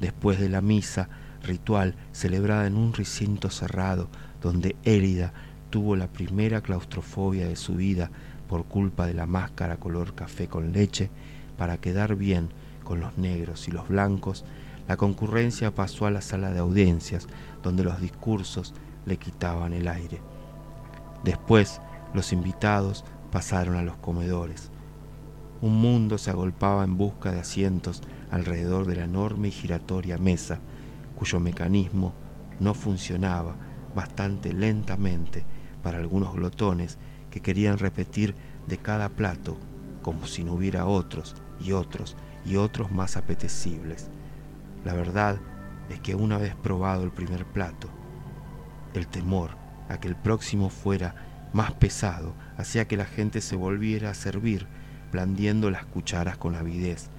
Después 0.00 0.38
de 0.38 0.50
la 0.50 0.60
misa 0.60 1.08
ritual 1.42 1.94
celebrada 2.12 2.66
en 2.66 2.76
un 2.76 2.92
recinto 2.92 3.48
cerrado, 3.48 4.10
donde 4.42 4.76
Élida 4.84 5.32
tuvo 5.70 5.96
la 5.96 6.08
primera 6.08 6.60
claustrofobia 6.60 7.48
de 7.48 7.56
su 7.56 7.74
vida 7.74 8.10
por 8.48 8.66
culpa 8.66 9.06
de 9.06 9.14
la 9.14 9.26
máscara 9.26 9.78
color 9.78 10.14
café 10.14 10.46
con 10.46 10.72
leche, 10.72 11.10
para 11.56 11.78
quedar 11.78 12.16
bien 12.16 12.50
con 12.84 13.00
los 13.00 13.16
negros 13.16 13.66
y 13.66 13.70
los 13.70 13.88
blancos, 13.88 14.44
la 14.88 14.96
concurrencia 14.96 15.74
pasó 15.74 16.06
a 16.06 16.10
la 16.10 16.20
sala 16.20 16.52
de 16.52 16.60
audiencias, 16.60 17.26
donde 17.62 17.84
los 17.84 18.00
discursos 18.00 18.74
le 19.04 19.16
quitaban 19.16 19.72
el 19.72 19.88
aire. 19.88 20.20
Después, 21.24 21.80
los 22.14 22.32
invitados 22.32 23.04
pasaron 23.30 23.76
a 23.76 23.82
los 23.82 23.96
comedores. 23.96 24.70
Un 25.60 25.80
mundo 25.80 26.18
se 26.18 26.30
agolpaba 26.30 26.84
en 26.84 26.96
busca 26.96 27.32
de 27.32 27.40
asientos 27.40 28.02
alrededor 28.30 28.86
de 28.86 28.96
la 28.96 29.04
enorme 29.04 29.48
y 29.48 29.52
giratoria 29.52 30.18
mesa, 30.18 30.60
cuyo 31.16 31.40
mecanismo 31.40 32.12
no 32.60 32.74
funcionaba 32.74 33.56
bastante 33.94 34.52
lentamente 34.52 35.44
para 35.82 35.98
algunos 35.98 36.34
glotones 36.34 36.98
que 37.30 37.40
querían 37.40 37.78
repetir 37.78 38.34
de 38.66 38.78
cada 38.78 39.08
plato 39.08 39.56
como 40.02 40.26
si 40.26 40.44
no 40.44 40.52
hubiera 40.52 40.86
otros 40.86 41.34
y 41.60 41.72
otros 41.72 42.16
y 42.44 42.56
otros 42.56 42.92
más 42.92 43.16
apetecibles. 43.16 44.08
La 44.86 44.94
verdad 44.94 45.40
es 45.90 45.98
que 45.98 46.14
una 46.14 46.38
vez 46.38 46.54
probado 46.54 47.02
el 47.02 47.10
primer 47.10 47.44
plato, 47.44 47.88
el 48.94 49.08
temor 49.08 49.56
a 49.88 49.98
que 49.98 50.06
el 50.06 50.14
próximo 50.14 50.70
fuera 50.70 51.48
más 51.52 51.72
pesado 51.72 52.36
hacía 52.56 52.86
que 52.86 52.96
la 52.96 53.04
gente 53.04 53.40
se 53.40 53.56
volviera 53.56 54.10
a 54.10 54.14
servir 54.14 54.68
blandiendo 55.10 55.72
las 55.72 55.86
cucharas 55.86 56.36
con 56.36 56.54
avidez, 56.54 57.10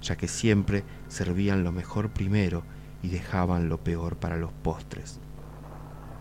ya 0.00 0.14
que 0.14 0.28
siempre 0.28 0.84
servían 1.08 1.64
lo 1.64 1.72
mejor 1.72 2.10
primero 2.10 2.62
y 3.02 3.08
dejaban 3.08 3.68
lo 3.68 3.82
peor 3.82 4.18
para 4.18 4.36
los 4.36 4.52
postres. 4.52 5.18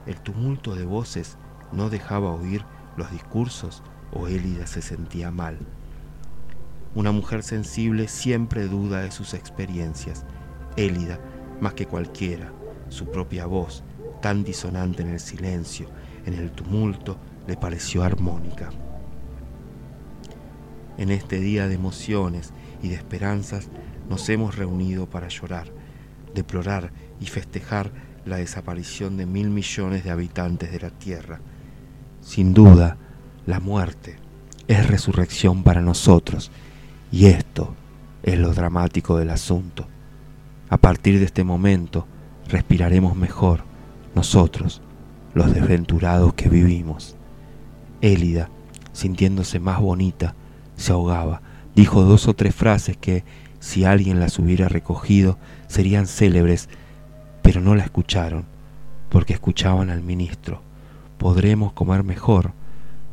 El 0.07 0.19
tumulto 0.21 0.73
de 0.73 0.85
voces 0.85 1.37
no 1.71 1.91
dejaba 1.91 2.31
oír 2.31 2.65
los 2.97 3.11
discursos 3.11 3.83
o 4.11 4.27
Élida 4.27 4.65
se 4.65 4.81
sentía 4.81 5.29
mal. 5.29 5.59
Una 6.95 7.11
mujer 7.11 7.43
sensible 7.43 8.07
siempre 8.07 8.67
duda 8.67 9.01
de 9.01 9.11
sus 9.11 9.35
experiencias. 9.35 10.25
Élida, 10.77 11.19
más 11.61 11.73
que 11.73 11.85
cualquiera, 11.85 12.51
su 12.89 13.05
propia 13.05 13.45
voz, 13.45 13.83
tan 14.21 14.43
disonante 14.43 15.03
en 15.03 15.09
el 15.09 15.19
silencio, 15.19 15.87
en 16.25 16.33
el 16.33 16.51
tumulto, 16.51 17.17
le 17.47 17.55
pareció 17.55 18.03
armónica. 18.03 18.71
En 20.97 21.11
este 21.11 21.39
día 21.39 21.67
de 21.67 21.75
emociones 21.75 22.53
y 22.81 22.89
de 22.89 22.95
esperanzas 22.95 23.69
nos 24.09 24.27
hemos 24.29 24.55
reunido 24.55 25.09
para 25.09 25.27
llorar, 25.27 25.67
deplorar 26.33 26.91
y 27.19 27.25
festejar 27.25 27.91
la 28.25 28.37
desaparición 28.37 29.17
de 29.17 29.25
mil 29.25 29.49
millones 29.49 30.03
de 30.03 30.11
habitantes 30.11 30.71
de 30.71 30.79
la 30.79 30.89
Tierra. 30.89 31.39
Sin 32.21 32.53
duda, 32.53 32.97
la 33.45 33.59
muerte 33.59 34.17
es 34.67 34.87
resurrección 34.87 35.63
para 35.63 35.81
nosotros 35.81 36.51
y 37.11 37.27
esto 37.27 37.75
es 38.23 38.39
lo 38.39 38.53
dramático 38.53 39.17
del 39.17 39.29
asunto. 39.29 39.87
A 40.67 40.77
partir 40.77 41.19
de 41.19 41.25
este 41.25 41.43
momento 41.43 42.07
respiraremos 42.47 43.15
mejor 43.15 43.63
nosotros, 44.15 44.81
los 45.35 45.53
desventurados 45.53 46.33
que 46.33 46.49
vivimos. 46.49 47.15
Élida, 48.01 48.49
sintiéndose 48.91 49.59
más 49.59 49.79
bonita, 49.79 50.33
se 50.75 50.91
ahogaba, 50.91 51.41
dijo 51.75 52.03
dos 52.03 52.27
o 52.27 52.33
tres 52.33 52.55
frases 52.55 52.97
que, 52.97 53.23
si 53.59 53.83
alguien 53.85 54.19
las 54.19 54.39
hubiera 54.39 54.67
recogido, 54.67 55.37
serían 55.67 56.07
célebres, 56.07 56.69
pero 57.43 57.61
no 57.61 57.75
la 57.75 57.83
escucharon, 57.83 58.45
porque 59.09 59.33
escuchaban 59.33 59.91
al 59.91 60.01
ministro. 60.01 60.61
Podremos 61.19 61.73
comer 61.73 62.03
mejor, 62.03 62.53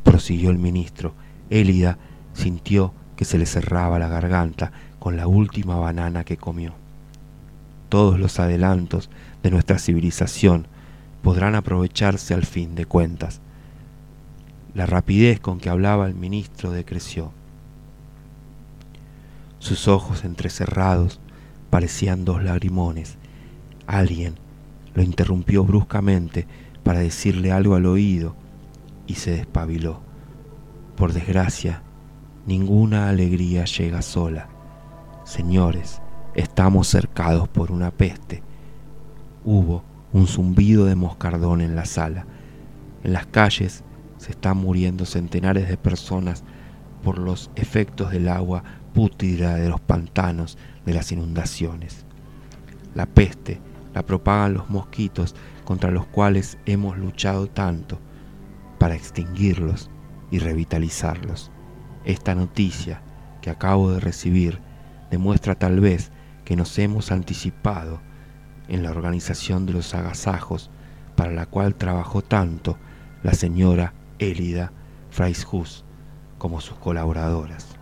prosiguió 0.05 0.51
el 0.51 0.59
ministro. 0.59 1.15
Élida 1.51 1.99
sintió 2.33 2.95
que 3.15 3.25
se 3.27 3.37
le 3.39 3.47
cerraba 3.47 3.99
la 3.99 4.09
garganta 4.09 4.73
con 4.99 5.17
la 5.17 5.27
última 5.27 5.77
banana 5.77 6.25
que 6.25 6.39
comió. 6.39 6.82
Todos 7.93 8.19
los 8.19 8.41
adelantos 8.41 9.11
de 9.43 9.51
nuestra 9.51 9.79
civilización 9.79 10.67
podrán 11.21 11.55
aprovecharse 11.55 12.33
al 12.33 12.47
fin 12.47 12.75
de 12.75 12.87
cuentas. 12.87 13.43
La 14.73 14.87
rapidez 14.87 15.41
con 15.41 15.61
que 15.61 15.69
hablaba 15.69 16.07
el 16.07 16.15
ministro 16.15 16.71
decreció. 16.71 17.33
Sus 19.59 19.89
ojos 19.89 20.25
entrecerrados 20.25 21.21
parecían 21.69 22.25
dos 22.25 22.43
lagrimones. 22.43 23.19
Alguien 23.87 24.37
lo 24.95 25.03
interrumpió 25.03 25.63
bruscamente 25.63 26.47
para 26.83 27.01
decirle 27.01 27.53
algo 27.53 27.75
al 27.75 27.85
oído 27.85 28.35
y 29.07 29.17
se 29.17 29.33
despabiló. 29.33 30.01
Por 30.97 31.13
desgracia, 31.13 31.83
ninguna 32.47 33.11
alegría 33.11 33.67
llega 33.67 34.01
sola. 34.01 34.49
Señores, 35.25 36.01
estamos 36.35 36.89
cercados 36.89 37.49
por 37.49 37.73
una 37.73 37.91
peste. 37.91 38.43
Hubo 39.45 39.83
un 40.13 40.27
zumbido 40.27 40.87
de 40.87 40.95
moscardón 40.95 41.61
en 41.61 41.75
la 41.75 41.85
sala. 41.85 42.27
En 43.03 43.13
las 43.13 43.27
calles 43.27 43.83
se 44.19 44.31
están 44.31 44.59
muriendo 44.59 45.05
centenares 45.05 45.69
de 45.69 45.77
personas 45.77 46.45
por 47.03 47.19
los 47.19 47.51
efectos 47.57 48.11
del 48.13 48.29
agua 48.29 48.63
pútrida 48.95 49.57
de 49.57 49.69
los 49.69 49.81
pantanos 49.81 50.59
de 50.87 50.95
las 50.95 51.11
inundaciones. 51.13 52.05
La 52.95 53.07
peste 53.07 53.61
la 53.95 54.05
propagan 54.05 54.55
los 54.55 54.71
mosquitos 54.71 55.35
contra 55.65 55.91
los 55.91 56.07
cuales 56.07 56.59
hemos 56.67 56.99
luchado 56.99 57.47
tanto 57.47 57.99
para 58.79 58.95
extinguirlos 58.95 59.91
y 60.31 60.39
revitalizarlos. 60.39 61.51
Esta 62.05 62.35
noticia 62.35 63.03
que 63.41 63.51
acabo 63.51 63.93
de 63.93 64.01
recibir 64.01 64.59
demuestra 65.11 65.55
tal 65.55 65.81
vez 65.81 66.11
que 66.45 66.57
nos 66.57 66.79
hemos 66.79 67.13
anticipado 67.13 68.01
en 68.69 68.83
la 68.83 68.91
organización 68.91 69.67
de 69.67 69.73
los 69.73 69.95
agasajos 69.95 70.71
para 71.17 71.33
la 71.33 71.47
cual 71.47 71.75
trabajó 71.75 72.23
tanto 72.23 72.79
la 73.23 73.35
señora 73.35 73.95
Élida 74.19 74.73
Freishus 75.11 75.85
como 76.39 76.61
sus 76.61 76.79
colaboradoras. 76.79 77.77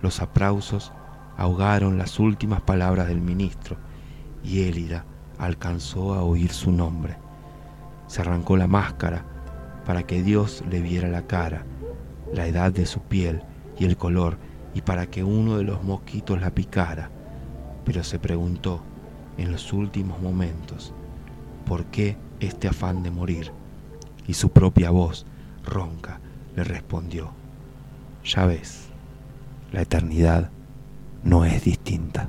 Los 0.00 0.20
aplausos 0.20 0.92
ahogaron 1.36 1.98
las 1.98 2.18
últimas 2.18 2.60
palabras 2.60 3.08
del 3.08 3.20
ministro 3.20 3.76
y 4.42 4.62
Élida 4.62 5.04
alcanzó 5.38 6.14
a 6.14 6.22
oír 6.22 6.52
su 6.52 6.72
nombre. 6.72 7.16
Se 8.06 8.20
arrancó 8.20 8.56
la 8.56 8.66
máscara 8.66 9.24
para 9.86 10.02
que 10.02 10.22
Dios 10.22 10.62
le 10.70 10.80
viera 10.80 11.08
la 11.08 11.26
cara, 11.26 11.64
la 12.32 12.46
edad 12.46 12.72
de 12.72 12.86
su 12.86 13.00
piel 13.00 13.42
y 13.78 13.84
el 13.84 13.96
color, 13.96 14.38
y 14.74 14.82
para 14.82 15.06
que 15.06 15.24
uno 15.24 15.58
de 15.58 15.64
los 15.64 15.82
mosquitos 15.82 16.40
la 16.40 16.50
picara, 16.50 17.10
pero 17.84 18.04
se 18.04 18.18
preguntó 18.18 18.82
en 19.38 19.52
los 19.52 19.72
últimos 19.72 20.20
momentos, 20.20 20.92
¿por 21.66 21.86
qué 21.86 22.16
este 22.40 22.68
afán 22.68 23.02
de 23.02 23.10
morir? 23.10 23.52
Y 24.26 24.34
su 24.34 24.50
propia 24.50 24.90
voz, 24.90 25.26
ronca, 25.64 26.20
le 26.54 26.64
respondió, 26.64 27.30
ya 28.24 28.46
ves, 28.46 28.88
la 29.72 29.82
eternidad 29.82 30.50
no 31.24 31.44
es 31.44 31.64
distinta. 31.64 32.28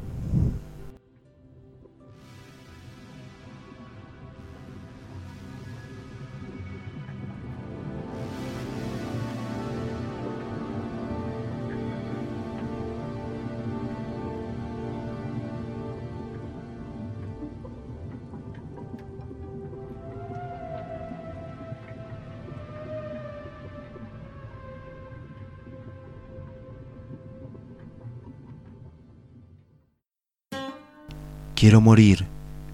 Quiero 31.63 31.79
morir 31.79 32.25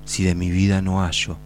si 0.04 0.24
de 0.24 0.34
mi 0.34 0.50
vida 0.50 0.82
no 0.82 1.04
hallo 1.04 1.38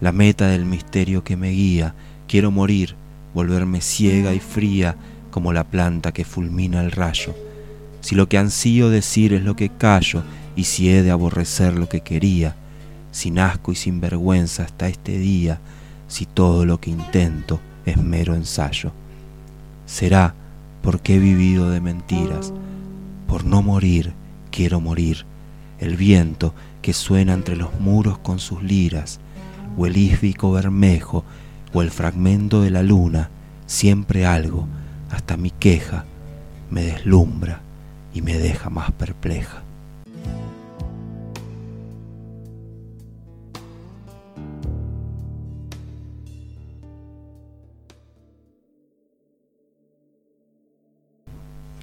la 0.00 0.10
meta 0.10 0.48
del 0.48 0.64
misterio 0.64 1.22
que 1.22 1.36
me 1.36 1.50
guía. 1.50 1.94
Quiero 2.26 2.50
morir, 2.50 2.96
volverme 3.32 3.80
ciega 3.80 4.34
y 4.34 4.40
fría 4.40 4.96
como 5.30 5.52
la 5.52 5.62
planta 5.62 6.10
que 6.10 6.24
fulmina 6.24 6.80
el 6.80 6.90
rayo. 6.90 7.32
Si 8.00 8.16
lo 8.16 8.28
que 8.28 8.38
ansío 8.38 8.90
decir 8.90 9.34
es 9.34 9.44
lo 9.44 9.54
que 9.54 9.68
callo 9.68 10.24
y 10.56 10.64
si 10.64 10.90
he 10.90 11.04
de 11.04 11.12
aborrecer 11.12 11.78
lo 11.78 11.88
que 11.88 12.00
quería, 12.00 12.56
sin 13.12 13.38
asco 13.38 13.70
y 13.70 13.76
sin 13.76 14.00
vergüenza 14.00 14.64
hasta 14.64 14.88
este 14.88 15.16
día, 15.16 15.60
si 16.08 16.26
todo 16.26 16.64
lo 16.64 16.80
que 16.80 16.90
intento 16.90 17.60
es 17.86 17.98
mero 17.98 18.34
ensayo. 18.34 18.90
Será 19.86 20.34
porque 20.82 21.14
he 21.14 21.18
vivido 21.20 21.70
de 21.70 21.80
mentiras, 21.80 22.52
por 23.28 23.44
no 23.44 23.62
morir 23.62 24.12
quiero 24.50 24.80
morir. 24.80 25.24
El 25.78 25.96
viento 25.96 26.52
que 26.82 26.92
suena 26.92 27.32
entre 27.32 27.56
los 27.56 27.78
muros 27.80 28.18
con 28.18 28.38
sus 28.38 28.62
liras, 28.62 29.20
o 29.76 29.86
el 29.86 29.96
ísbico 29.96 30.52
bermejo, 30.52 31.24
o 31.72 31.82
el 31.82 31.90
fragmento 31.90 32.62
de 32.62 32.70
la 32.70 32.82
luna, 32.82 33.30
siempre 33.66 34.26
algo, 34.26 34.66
hasta 35.10 35.36
mi 35.36 35.50
queja, 35.50 36.04
me 36.70 36.82
deslumbra 36.82 37.60
y 38.14 38.22
me 38.22 38.38
deja 38.38 38.70
más 38.70 38.90
perpleja. 38.92 39.62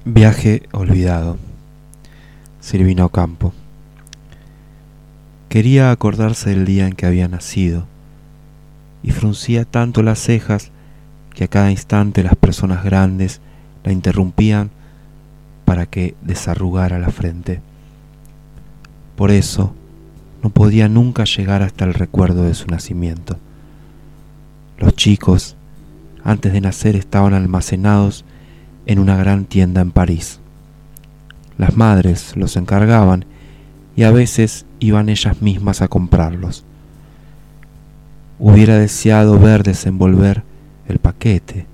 Viaje 0.10 0.64
olvidado. 0.72 1.38
Silvina 2.62 3.06
Ocampo. 3.06 3.54
Quería 5.50 5.92
acordarse 5.92 6.50
del 6.50 6.66
día 6.66 6.88
en 6.88 6.94
que 6.94 7.06
había 7.06 7.28
nacido 7.28 7.86
y 9.02 9.12
fruncía 9.12 9.64
tanto 9.64 10.04
las 10.04 10.20
cejas 10.20 10.72
que 11.34 11.46
a 11.46 11.48
cada 11.48 11.72
instante 11.72 12.24
las 12.24 12.36
personas 12.36 12.84
grandes 12.84 13.40
la 13.84 13.94
interrumpían 13.94 14.72
para 15.64 15.86
que 15.86 16.16
desarrugara 16.22 17.00
la 17.00 17.10
frente. 17.10 17.62
Por 19.16 19.32
eso 19.32 19.74
no 20.44 20.50
podía 20.50 20.90
nunca 20.90 21.24
llegar 21.24 21.64
hasta 21.64 21.86
el 21.86 21.94
recuerdo 21.94 22.44
de 22.44 22.54
su 22.54 22.68
nacimiento. 22.68 23.38
Los 24.78 24.96
chicos, 24.96 25.56
antes 26.24 26.54
de 26.54 26.62
nacer, 26.62 26.96
estaban 26.96 27.34
almacenados 27.34 28.26
en 28.86 29.00
una 29.00 29.16
gran 29.16 29.46
tienda 29.46 29.82
en 29.82 29.92
París. 29.92 30.40
Las 31.58 31.76
madres 31.76 32.36
los 32.36 32.56
encargaban 32.58 33.26
y 33.96 34.04
a 34.04 34.12
veces 34.12 34.67
iban 34.80 35.10
ellas 35.10 35.42
mismas 35.42 35.82
a 35.82 35.88
comprarlos. 35.88 36.64
Hubiera 38.40 38.78
deseado 38.78 39.40
ver 39.40 39.64
desenvolver 39.64 40.44
el 40.88 41.00
paquete 41.00 41.66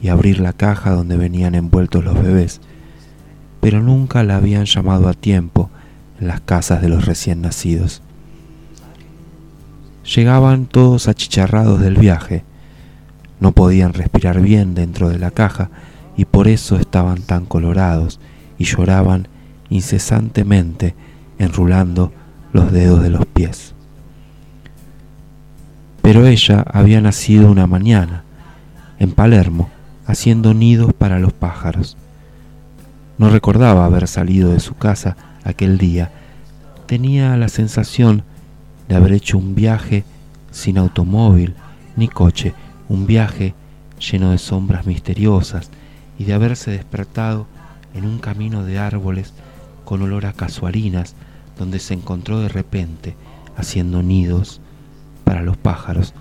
y 0.00 0.08
abrir 0.08 0.40
la 0.40 0.52
caja 0.52 0.90
donde 0.90 1.16
venían 1.16 1.54
envueltos 1.54 2.04
los 2.04 2.14
bebés, 2.14 2.60
pero 3.60 3.80
nunca 3.80 4.22
la 4.22 4.36
habían 4.36 4.64
llamado 4.64 5.08
a 5.08 5.14
tiempo 5.14 5.70
en 6.20 6.28
las 6.28 6.40
casas 6.40 6.82
de 6.82 6.88
los 6.88 7.04
recién 7.04 7.42
nacidos. 7.42 8.02
Llegaban 10.04 10.66
todos 10.66 11.08
achicharrados 11.08 11.80
del 11.80 11.96
viaje, 11.96 12.44
no 13.40 13.52
podían 13.52 13.92
respirar 13.92 14.40
bien 14.40 14.74
dentro 14.74 15.08
de 15.08 15.18
la 15.18 15.30
caja 15.30 15.70
y 16.16 16.24
por 16.24 16.48
eso 16.48 16.76
estaban 16.76 17.22
tan 17.22 17.46
colorados 17.46 18.20
y 18.58 18.64
lloraban 18.64 19.28
incesantemente 19.68 20.94
enrulando 21.42 22.12
los 22.52 22.72
dedos 22.72 23.02
de 23.02 23.10
los 23.10 23.26
pies. 23.26 23.74
Pero 26.02 26.26
ella 26.26 26.64
había 26.70 27.00
nacido 27.00 27.50
una 27.50 27.66
mañana, 27.66 28.24
en 28.98 29.12
Palermo, 29.12 29.70
haciendo 30.06 30.54
nidos 30.54 30.92
para 30.92 31.18
los 31.18 31.32
pájaros. 31.32 31.96
No 33.18 33.30
recordaba 33.30 33.84
haber 33.84 34.08
salido 34.08 34.52
de 34.52 34.60
su 34.60 34.74
casa 34.74 35.16
aquel 35.44 35.78
día. 35.78 36.10
Tenía 36.86 37.36
la 37.36 37.48
sensación 37.48 38.24
de 38.88 38.96
haber 38.96 39.12
hecho 39.12 39.38
un 39.38 39.54
viaje 39.54 40.04
sin 40.50 40.78
automóvil 40.78 41.54
ni 41.96 42.08
coche, 42.08 42.54
un 42.88 43.06
viaje 43.06 43.54
lleno 43.98 44.32
de 44.32 44.38
sombras 44.38 44.86
misteriosas 44.86 45.70
y 46.18 46.24
de 46.24 46.34
haberse 46.34 46.70
despertado 46.72 47.46
en 47.94 48.04
un 48.04 48.18
camino 48.18 48.64
de 48.64 48.78
árboles 48.78 49.32
con 49.84 50.02
olor 50.02 50.26
a 50.26 50.32
casuarinas, 50.32 51.14
donde 51.62 51.78
se 51.78 51.94
encontró 51.94 52.40
de 52.40 52.48
repente 52.48 53.14
haciendo 53.56 54.02
nidos 54.02 54.60
para 55.22 55.42
los 55.42 55.56
pájaros. 55.56 56.12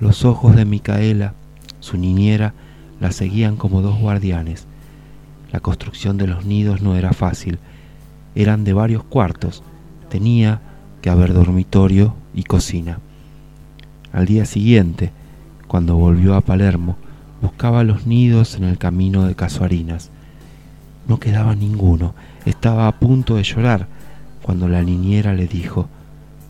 Los 0.00 0.24
ojos 0.24 0.56
de 0.56 0.64
Micaela, 0.64 1.34
su 1.80 1.98
niñera, 1.98 2.54
la 2.98 3.12
seguían 3.12 3.56
como 3.56 3.82
dos 3.82 3.98
guardianes. 3.98 4.66
La 5.52 5.60
construcción 5.60 6.16
de 6.16 6.26
los 6.26 6.46
nidos 6.46 6.80
no 6.80 6.96
era 6.96 7.12
fácil, 7.12 7.58
eran 8.34 8.64
de 8.64 8.72
varios 8.72 9.04
cuartos, 9.04 9.62
tenía 10.08 10.62
que 11.02 11.10
haber 11.10 11.34
dormitorio 11.34 12.14
y 12.32 12.44
cocina. 12.44 12.98
Al 14.10 14.24
día 14.24 14.46
siguiente, 14.46 15.12
cuando 15.66 15.96
volvió 15.96 16.34
a 16.34 16.40
Palermo, 16.40 16.96
buscaba 17.42 17.84
los 17.84 18.06
nidos 18.06 18.54
en 18.54 18.64
el 18.64 18.78
camino 18.78 19.26
de 19.26 19.34
Casuarinas. 19.34 20.10
No 21.06 21.20
quedaba 21.20 21.54
ninguno, 21.54 22.14
estaba 22.46 22.88
a 22.88 22.98
punto 22.98 23.34
de 23.34 23.42
llorar 23.42 23.97
cuando 24.48 24.66
la 24.66 24.82
niñera 24.82 25.34
le 25.34 25.46
dijo, 25.46 25.90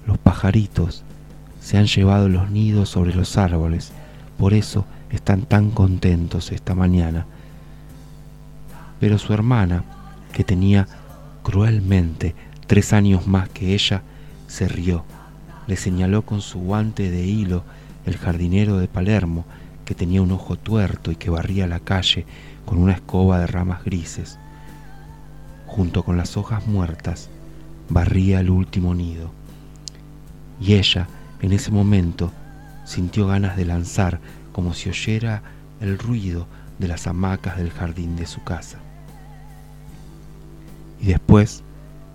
los 0.07 0.19
pajaritos 0.19 1.03
se 1.61 1.79
han 1.79 1.87
llevado 1.87 2.29
los 2.29 2.49
nidos 2.49 2.91
sobre 2.91 3.13
los 3.13 3.37
árboles, 3.37 3.91
por 4.39 4.55
eso 4.55 4.87
están 5.11 5.43
tan 5.43 5.73
contentos 5.73 6.53
esta 6.53 6.77
mañana. 6.77 7.27
Pero 9.01 9.19
su 9.19 9.33
hermana, 9.33 9.83
que 10.33 10.45
tenía 10.45 10.87
cruelmente 11.43 12.37
tres 12.69 12.93
años 12.93 13.27
más 13.27 13.49
que 13.49 13.75
ella, 13.75 14.03
se 14.47 14.69
rió, 14.69 15.05
le 15.67 15.75
señaló 15.75 16.23
con 16.23 16.41
su 16.41 16.61
guante 16.61 17.11
de 17.11 17.27
hilo 17.27 17.65
el 18.07 18.17
jardinero 18.17 18.79
de 18.79 18.87
Palermo, 18.87 19.45
que 19.85 19.97
tenía 19.97 20.23
un 20.23 20.31
ojo 20.31 20.55
tuerto 20.55 21.11
y 21.11 21.17
que 21.17 21.31
barría 21.31 21.67
la 21.67 21.81
calle 21.81 22.27
con 22.65 22.79
una 22.79 22.93
escoba 22.93 23.41
de 23.41 23.49
ramas 23.49 23.83
grises. 23.83 24.39
Junto 25.67 26.05
con 26.05 26.17
las 26.17 26.37
hojas 26.37 26.65
muertas, 26.69 27.29
barría 27.89 28.41
el 28.41 28.51
último 28.51 28.95
nido. 28.95 29.31
Y 30.61 30.75
ella, 30.75 31.09
en 31.41 31.53
ese 31.53 31.71
momento, 31.71 32.33
sintió 32.85 33.27
ganas 33.27 33.57
de 33.57 33.65
lanzar 33.65 34.21
como 34.53 34.75
si 34.75 34.89
oyera 34.89 35.43
el 35.81 35.99
ruido 35.99 36.47
de 36.79 36.89
las 36.89 37.07
hamacas 37.07 37.57
del 37.57 37.71
jardín 37.71 38.17
de 38.17 38.27
su 38.27 38.43
casa. 38.43 38.79
Y 41.01 41.07
después 41.07 41.63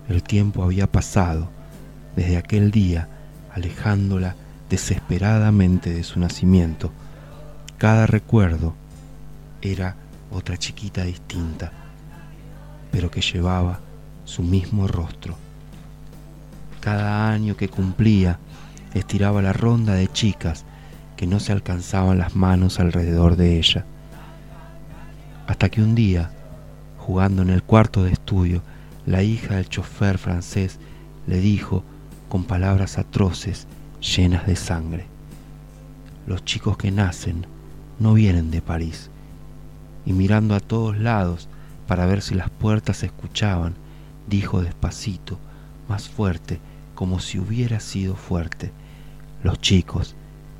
el 0.08 0.22
tiempo 0.22 0.62
había 0.62 0.90
pasado 0.90 1.48
desde 2.16 2.36
aquel 2.36 2.70
día, 2.70 3.08
alejándola 3.52 4.36
desesperadamente 4.68 5.92
de 5.92 6.02
su 6.04 6.20
nacimiento, 6.20 6.92
cada 7.78 8.06
recuerdo 8.06 8.74
era 9.62 9.96
otra 10.30 10.56
chiquita 10.56 11.04
distinta, 11.04 11.72
pero 12.90 13.10
que 13.10 13.20
llevaba 13.20 13.80
su 14.24 14.42
mismo 14.42 14.86
rostro. 14.86 15.36
Cada 16.84 17.30
año 17.32 17.56
que 17.56 17.70
cumplía, 17.70 18.38
estiraba 18.92 19.40
la 19.40 19.54
ronda 19.54 19.94
de 19.94 20.06
chicas 20.06 20.66
que 21.16 21.26
no 21.26 21.40
se 21.40 21.50
alcanzaban 21.50 22.18
las 22.18 22.36
manos 22.36 22.78
alrededor 22.78 23.36
de 23.36 23.56
ella. 23.56 23.86
Hasta 25.46 25.70
que 25.70 25.82
un 25.82 25.94
día, 25.94 26.30
jugando 26.98 27.40
en 27.40 27.48
el 27.48 27.62
cuarto 27.62 28.04
de 28.04 28.12
estudio, 28.12 28.60
la 29.06 29.22
hija 29.22 29.54
del 29.54 29.70
chofer 29.70 30.18
francés 30.18 30.78
le 31.26 31.40
dijo 31.40 31.84
con 32.28 32.44
palabras 32.44 32.98
atroces 32.98 33.66
llenas 34.02 34.46
de 34.46 34.54
sangre, 34.54 35.06
los 36.26 36.44
chicos 36.44 36.76
que 36.76 36.90
nacen 36.90 37.46
no 37.98 38.12
vienen 38.12 38.50
de 38.50 38.60
París. 38.60 39.08
Y 40.04 40.12
mirando 40.12 40.54
a 40.54 40.60
todos 40.60 40.98
lados 40.98 41.48
para 41.86 42.04
ver 42.04 42.20
si 42.20 42.34
las 42.34 42.50
puertas 42.50 42.98
se 42.98 43.06
escuchaban, 43.06 43.72
dijo 44.28 44.60
despacito, 44.60 45.38
más 45.88 46.10
fuerte, 46.10 46.60
como 46.94 47.20
si 47.20 47.38
hubiera 47.38 47.80
sido 47.80 48.14
fuerte, 48.16 48.72
los 49.42 49.60
chicos 49.60 50.14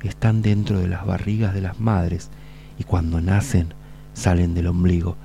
están 0.07 0.41
dentro 0.41 0.79
de 0.79 0.87
las 0.87 1.05
barrigas 1.05 1.53
de 1.53 1.61
las 1.61 1.79
madres 1.79 2.29
y 2.77 2.83
cuando 2.83 3.21
nacen 3.21 3.73
salen 4.13 4.53
del 4.53 4.67
ombligo. 4.67 5.15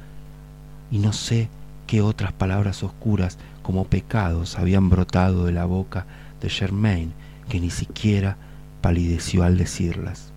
Y 0.90 0.98
no 0.98 1.12
sé 1.12 1.48
qué 1.86 2.02
otras 2.02 2.32
palabras 2.32 2.82
oscuras 2.82 3.38
como 3.62 3.84
pecados 3.84 4.58
habían 4.58 4.88
brotado 4.88 5.46
de 5.46 5.52
la 5.52 5.64
boca 5.64 6.06
de 6.40 6.48
Germain, 6.48 7.12
que 7.48 7.60
ni 7.60 7.70
siquiera 7.70 8.36
palideció 8.80 9.44
al 9.44 9.58
decirlas. 9.58 10.32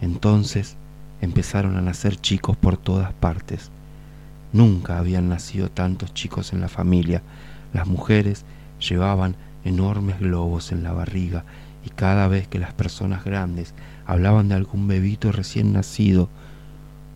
Entonces 0.00 0.76
empezaron 1.20 1.76
a 1.76 1.82
nacer 1.82 2.16
chicos 2.16 2.56
por 2.56 2.76
todas 2.76 3.12
partes. 3.12 3.70
Nunca 4.52 4.98
habían 4.98 5.28
nacido 5.28 5.70
tantos 5.70 6.12
chicos 6.14 6.52
en 6.52 6.60
la 6.60 6.68
familia. 6.68 7.22
Las 7.72 7.86
mujeres 7.86 8.44
llevaban 8.82 9.36
enormes 9.64 10.20
globos 10.20 10.72
en 10.72 10.82
la 10.82 10.92
barriga 10.92 11.44
y 11.84 11.90
cada 11.90 12.28
vez 12.28 12.48
que 12.48 12.58
las 12.58 12.72
personas 12.72 13.24
grandes 13.24 13.74
hablaban 14.06 14.48
de 14.48 14.54
algún 14.54 14.88
bebito 14.88 15.32
recién 15.32 15.72
nacido, 15.72 16.28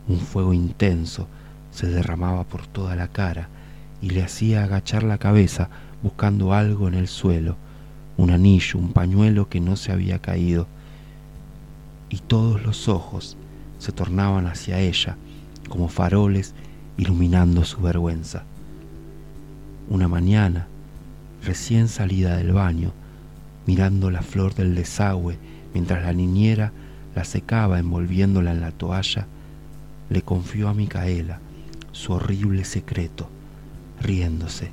un 0.08 0.20
fuego 0.20 0.52
intenso 0.54 1.28
se 1.70 1.88
derramaba 1.88 2.44
por 2.44 2.66
toda 2.66 2.96
la 2.96 3.08
cara 3.08 3.48
y 4.00 4.10
le 4.10 4.22
hacía 4.22 4.64
agachar 4.64 5.02
la 5.02 5.18
cabeza 5.18 5.68
buscando 6.02 6.52
algo 6.52 6.88
en 6.88 6.94
el 6.94 7.08
suelo, 7.08 7.56
un 8.16 8.30
anillo, 8.30 8.78
un 8.78 8.92
pañuelo 8.92 9.48
que 9.48 9.60
no 9.60 9.76
se 9.76 9.92
había 9.92 10.20
caído, 10.20 10.66
y 12.08 12.18
todos 12.18 12.62
los 12.62 12.88
ojos 12.88 13.36
se 13.78 13.92
tornaban 13.92 14.46
hacia 14.46 14.78
ella 14.78 15.16
como 15.68 15.88
faroles 15.88 16.54
iluminando 16.96 17.64
su 17.64 17.80
vergüenza. 17.80 18.44
Una 19.88 20.08
mañana, 20.08 20.68
recién 21.46 21.88
salida 21.88 22.36
del 22.36 22.52
baño, 22.52 22.92
mirando 23.66 24.10
la 24.10 24.22
flor 24.22 24.54
del 24.54 24.74
desagüe 24.74 25.38
mientras 25.72 26.02
la 26.02 26.12
niñera 26.12 26.72
la 27.14 27.24
secaba 27.24 27.78
envolviéndola 27.78 28.52
en 28.52 28.60
la 28.60 28.72
toalla, 28.72 29.26
le 30.10 30.22
confió 30.22 30.68
a 30.68 30.74
Micaela 30.74 31.40
su 31.92 32.12
horrible 32.12 32.64
secreto, 32.64 33.30
riéndose. 34.02 34.70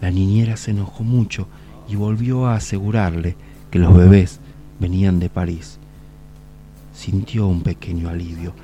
La 0.00 0.10
niñera 0.10 0.56
se 0.56 0.72
enojó 0.72 1.04
mucho 1.04 1.46
y 1.88 1.94
volvió 1.94 2.46
a 2.46 2.56
asegurarle 2.56 3.36
que 3.70 3.78
los 3.78 3.96
bebés 3.96 4.40
venían 4.80 5.20
de 5.20 5.30
París 5.30 5.78
sintió 6.98 7.46
un 7.46 7.62
pequeño 7.62 8.08
alivio, 8.08 8.54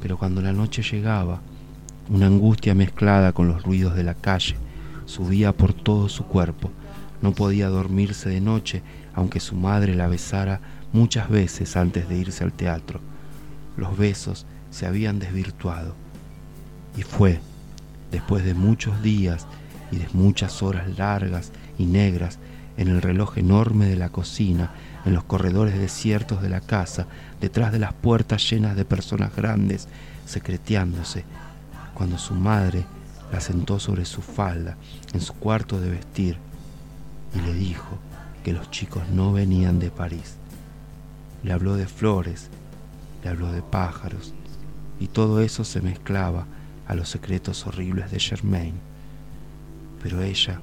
pero 0.00 0.16
cuando 0.16 0.40
la 0.40 0.52
noche 0.52 0.82
llegaba 0.82 1.40
Una 2.08 2.26
angustia 2.26 2.72
mezclada 2.74 3.32
con 3.32 3.48
los 3.48 3.64
ruidos 3.64 3.96
de 3.96 4.04
la 4.04 4.14
calle 4.14 4.54
subía 5.08 5.56
por 5.56 5.72
todo 5.72 6.08
su 6.08 6.24
cuerpo. 6.24 6.70
No 7.22 7.32
podía 7.32 7.68
dormirse 7.68 8.28
de 8.28 8.40
noche, 8.40 8.82
aunque 9.14 9.40
su 9.40 9.56
madre 9.56 9.94
la 9.94 10.06
besara 10.06 10.60
muchas 10.92 11.28
veces 11.28 11.76
antes 11.76 12.08
de 12.08 12.18
irse 12.18 12.44
al 12.44 12.52
teatro. 12.52 13.00
Los 13.76 13.96
besos 13.96 14.46
se 14.70 14.86
habían 14.86 15.18
desvirtuado. 15.18 15.94
Y 16.96 17.02
fue, 17.02 17.40
después 18.12 18.44
de 18.44 18.54
muchos 18.54 19.02
días 19.02 19.46
y 19.90 19.96
de 19.96 20.08
muchas 20.12 20.62
horas 20.62 20.98
largas 20.98 21.52
y 21.78 21.86
negras, 21.86 22.38
en 22.76 22.88
el 22.88 23.02
reloj 23.02 23.38
enorme 23.38 23.86
de 23.86 23.96
la 23.96 24.10
cocina, 24.10 24.72
en 25.04 25.14
los 25.14 25.24
corredores 25.24 25.78
desiertos 25.78 26.42
de 26.42 26.50
la 26.50 26.60
casa, 26.60 27.06
detrás 27.40 27.72
de 27.72 27.80
las 27.80 27.92
puertas 27.92 28.48
llenas 28.48 28.76
de 28.76 28.84
personas 28.84 29.34
grandes, 29.34 29.88
secreteándose, 30.26 31.24
cuando 31.94 32.18
su 32.18 32.34
madre 32.34 32.84
la 33.32 33.40
sentó 33.40 33.78
sobre 33.78 34.04
su 34.04 34.22
falda 34.22 34.76
en 35.12 35.20
su 35.20 35.34
cuarto 35.34 35.80
de 35.80 35.90
vestir 35.90 36.38
y 37.34 37.40
le 37.40 37.52
dijo 37.52 37.98
que 38.42 38.52
los 38.52 38.70
chicos 38.70 39.08
no 39.10 39.32
venían 39.32 39.78
de 39.78 39.90
París. 39.90 40.36
Le 41.42 41.52
habló 41.52 41.76
de 41.76 41.86
flores, 41.86 42.48
le 43.22 43.30
habló 43.30 43.52
de 43.52 43.62
pájaros, 43.62 44.32
y 44.98 45.08
todo 45.08 45.40
eso 45.40 45.64
se 45.64 45.80
mezclaba 45.80 46.46
a 46.86 46.94
los 46.94 47.08
secretos 47.08 47.66
horribles 47.66 48.10
de 48.10 48.18
Germain. 48.18 48.74
Pero 50.02 50.22
ella 50.22 50.60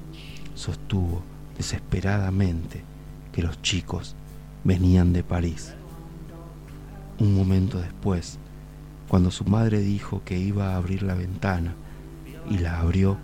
sostuvo 0.55 1.23
desesperadamente 1.57 2.83
que 3.31 3.43
los 3.43 3.61
chicos 3.61 4.15
venían 4.63 5.13
de 5.13 5.23
París. 5.23 5.73
Un 7.19 7.35
momento 7.35 7.79
después, 7.79 8.39
cuando 9.07 9.31
su 9.31 9.45
madre 9.45 9.79
dijo 9.79 10.23
que 10.25 10.37
iba 10.37 10.73
a 10.73 10.77
abrir 10.77 11.03
la 11.03 11.13
ventana 11.13 11.75
y 12.49 12.59
la 12.59 12.79
abrió, 12.79 13.17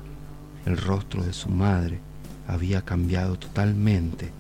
el 0.66 0.78
rostro 0.78 1.24
de 1.24 1.34
su 1.34 1.50
madre 1.50 2.00
había 2.48 2.82
cambiado 2.82 3.38
totalmente 3.38 4.32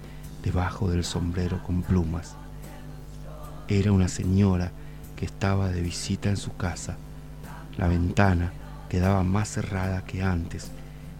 debajo 0.43 0.89
del 0.89 1.03
sombrero 1.03 1.61
con 1.63 1.81
plumas. 1.81 2.35
Era 3.67 3.91
una 3.91 4.07
señora 4.07 4.71
que 5.15 5.25
estaba 5.25 5.69
de 5.69 5.81
visita 5.81 6.29
en 6.29 6.37
su 6.37 6.55
casa. 6.55 6.97
La 7.77 7.87
ventana 7.87 8.51
quedaba 8.89 9.23
más 9.23 9.49
cerrada 9.49 10.03
que 10.03 10.23
antes 10.23 10.71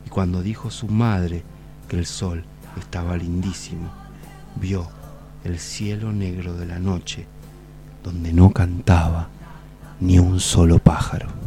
y 0.05 0.09
cuando 0.09 0.41
dijo 0.41 0.69
su 0.71 0.87
madre 0.87 1.43
que 1.87 1.97
el 1.97 2.05
sol 2.05 2.43
estaba 2.77 3.15
lindísimo, 3.15 3.91
vio 4.55 4.89
el 5.43 5.59
cielo 5.59 6.11
negro 6.11 6.53
de 6.55 6.65
la 6.65 6.79
noche 6.79 7.27
donde 8.03 8.33
no 8.33 8.51
cantaba 8.51 9.29
ni 9.99 10.19
un 10.19 10.39
solo 10.39 10.79
pájaro. 10.79 11.40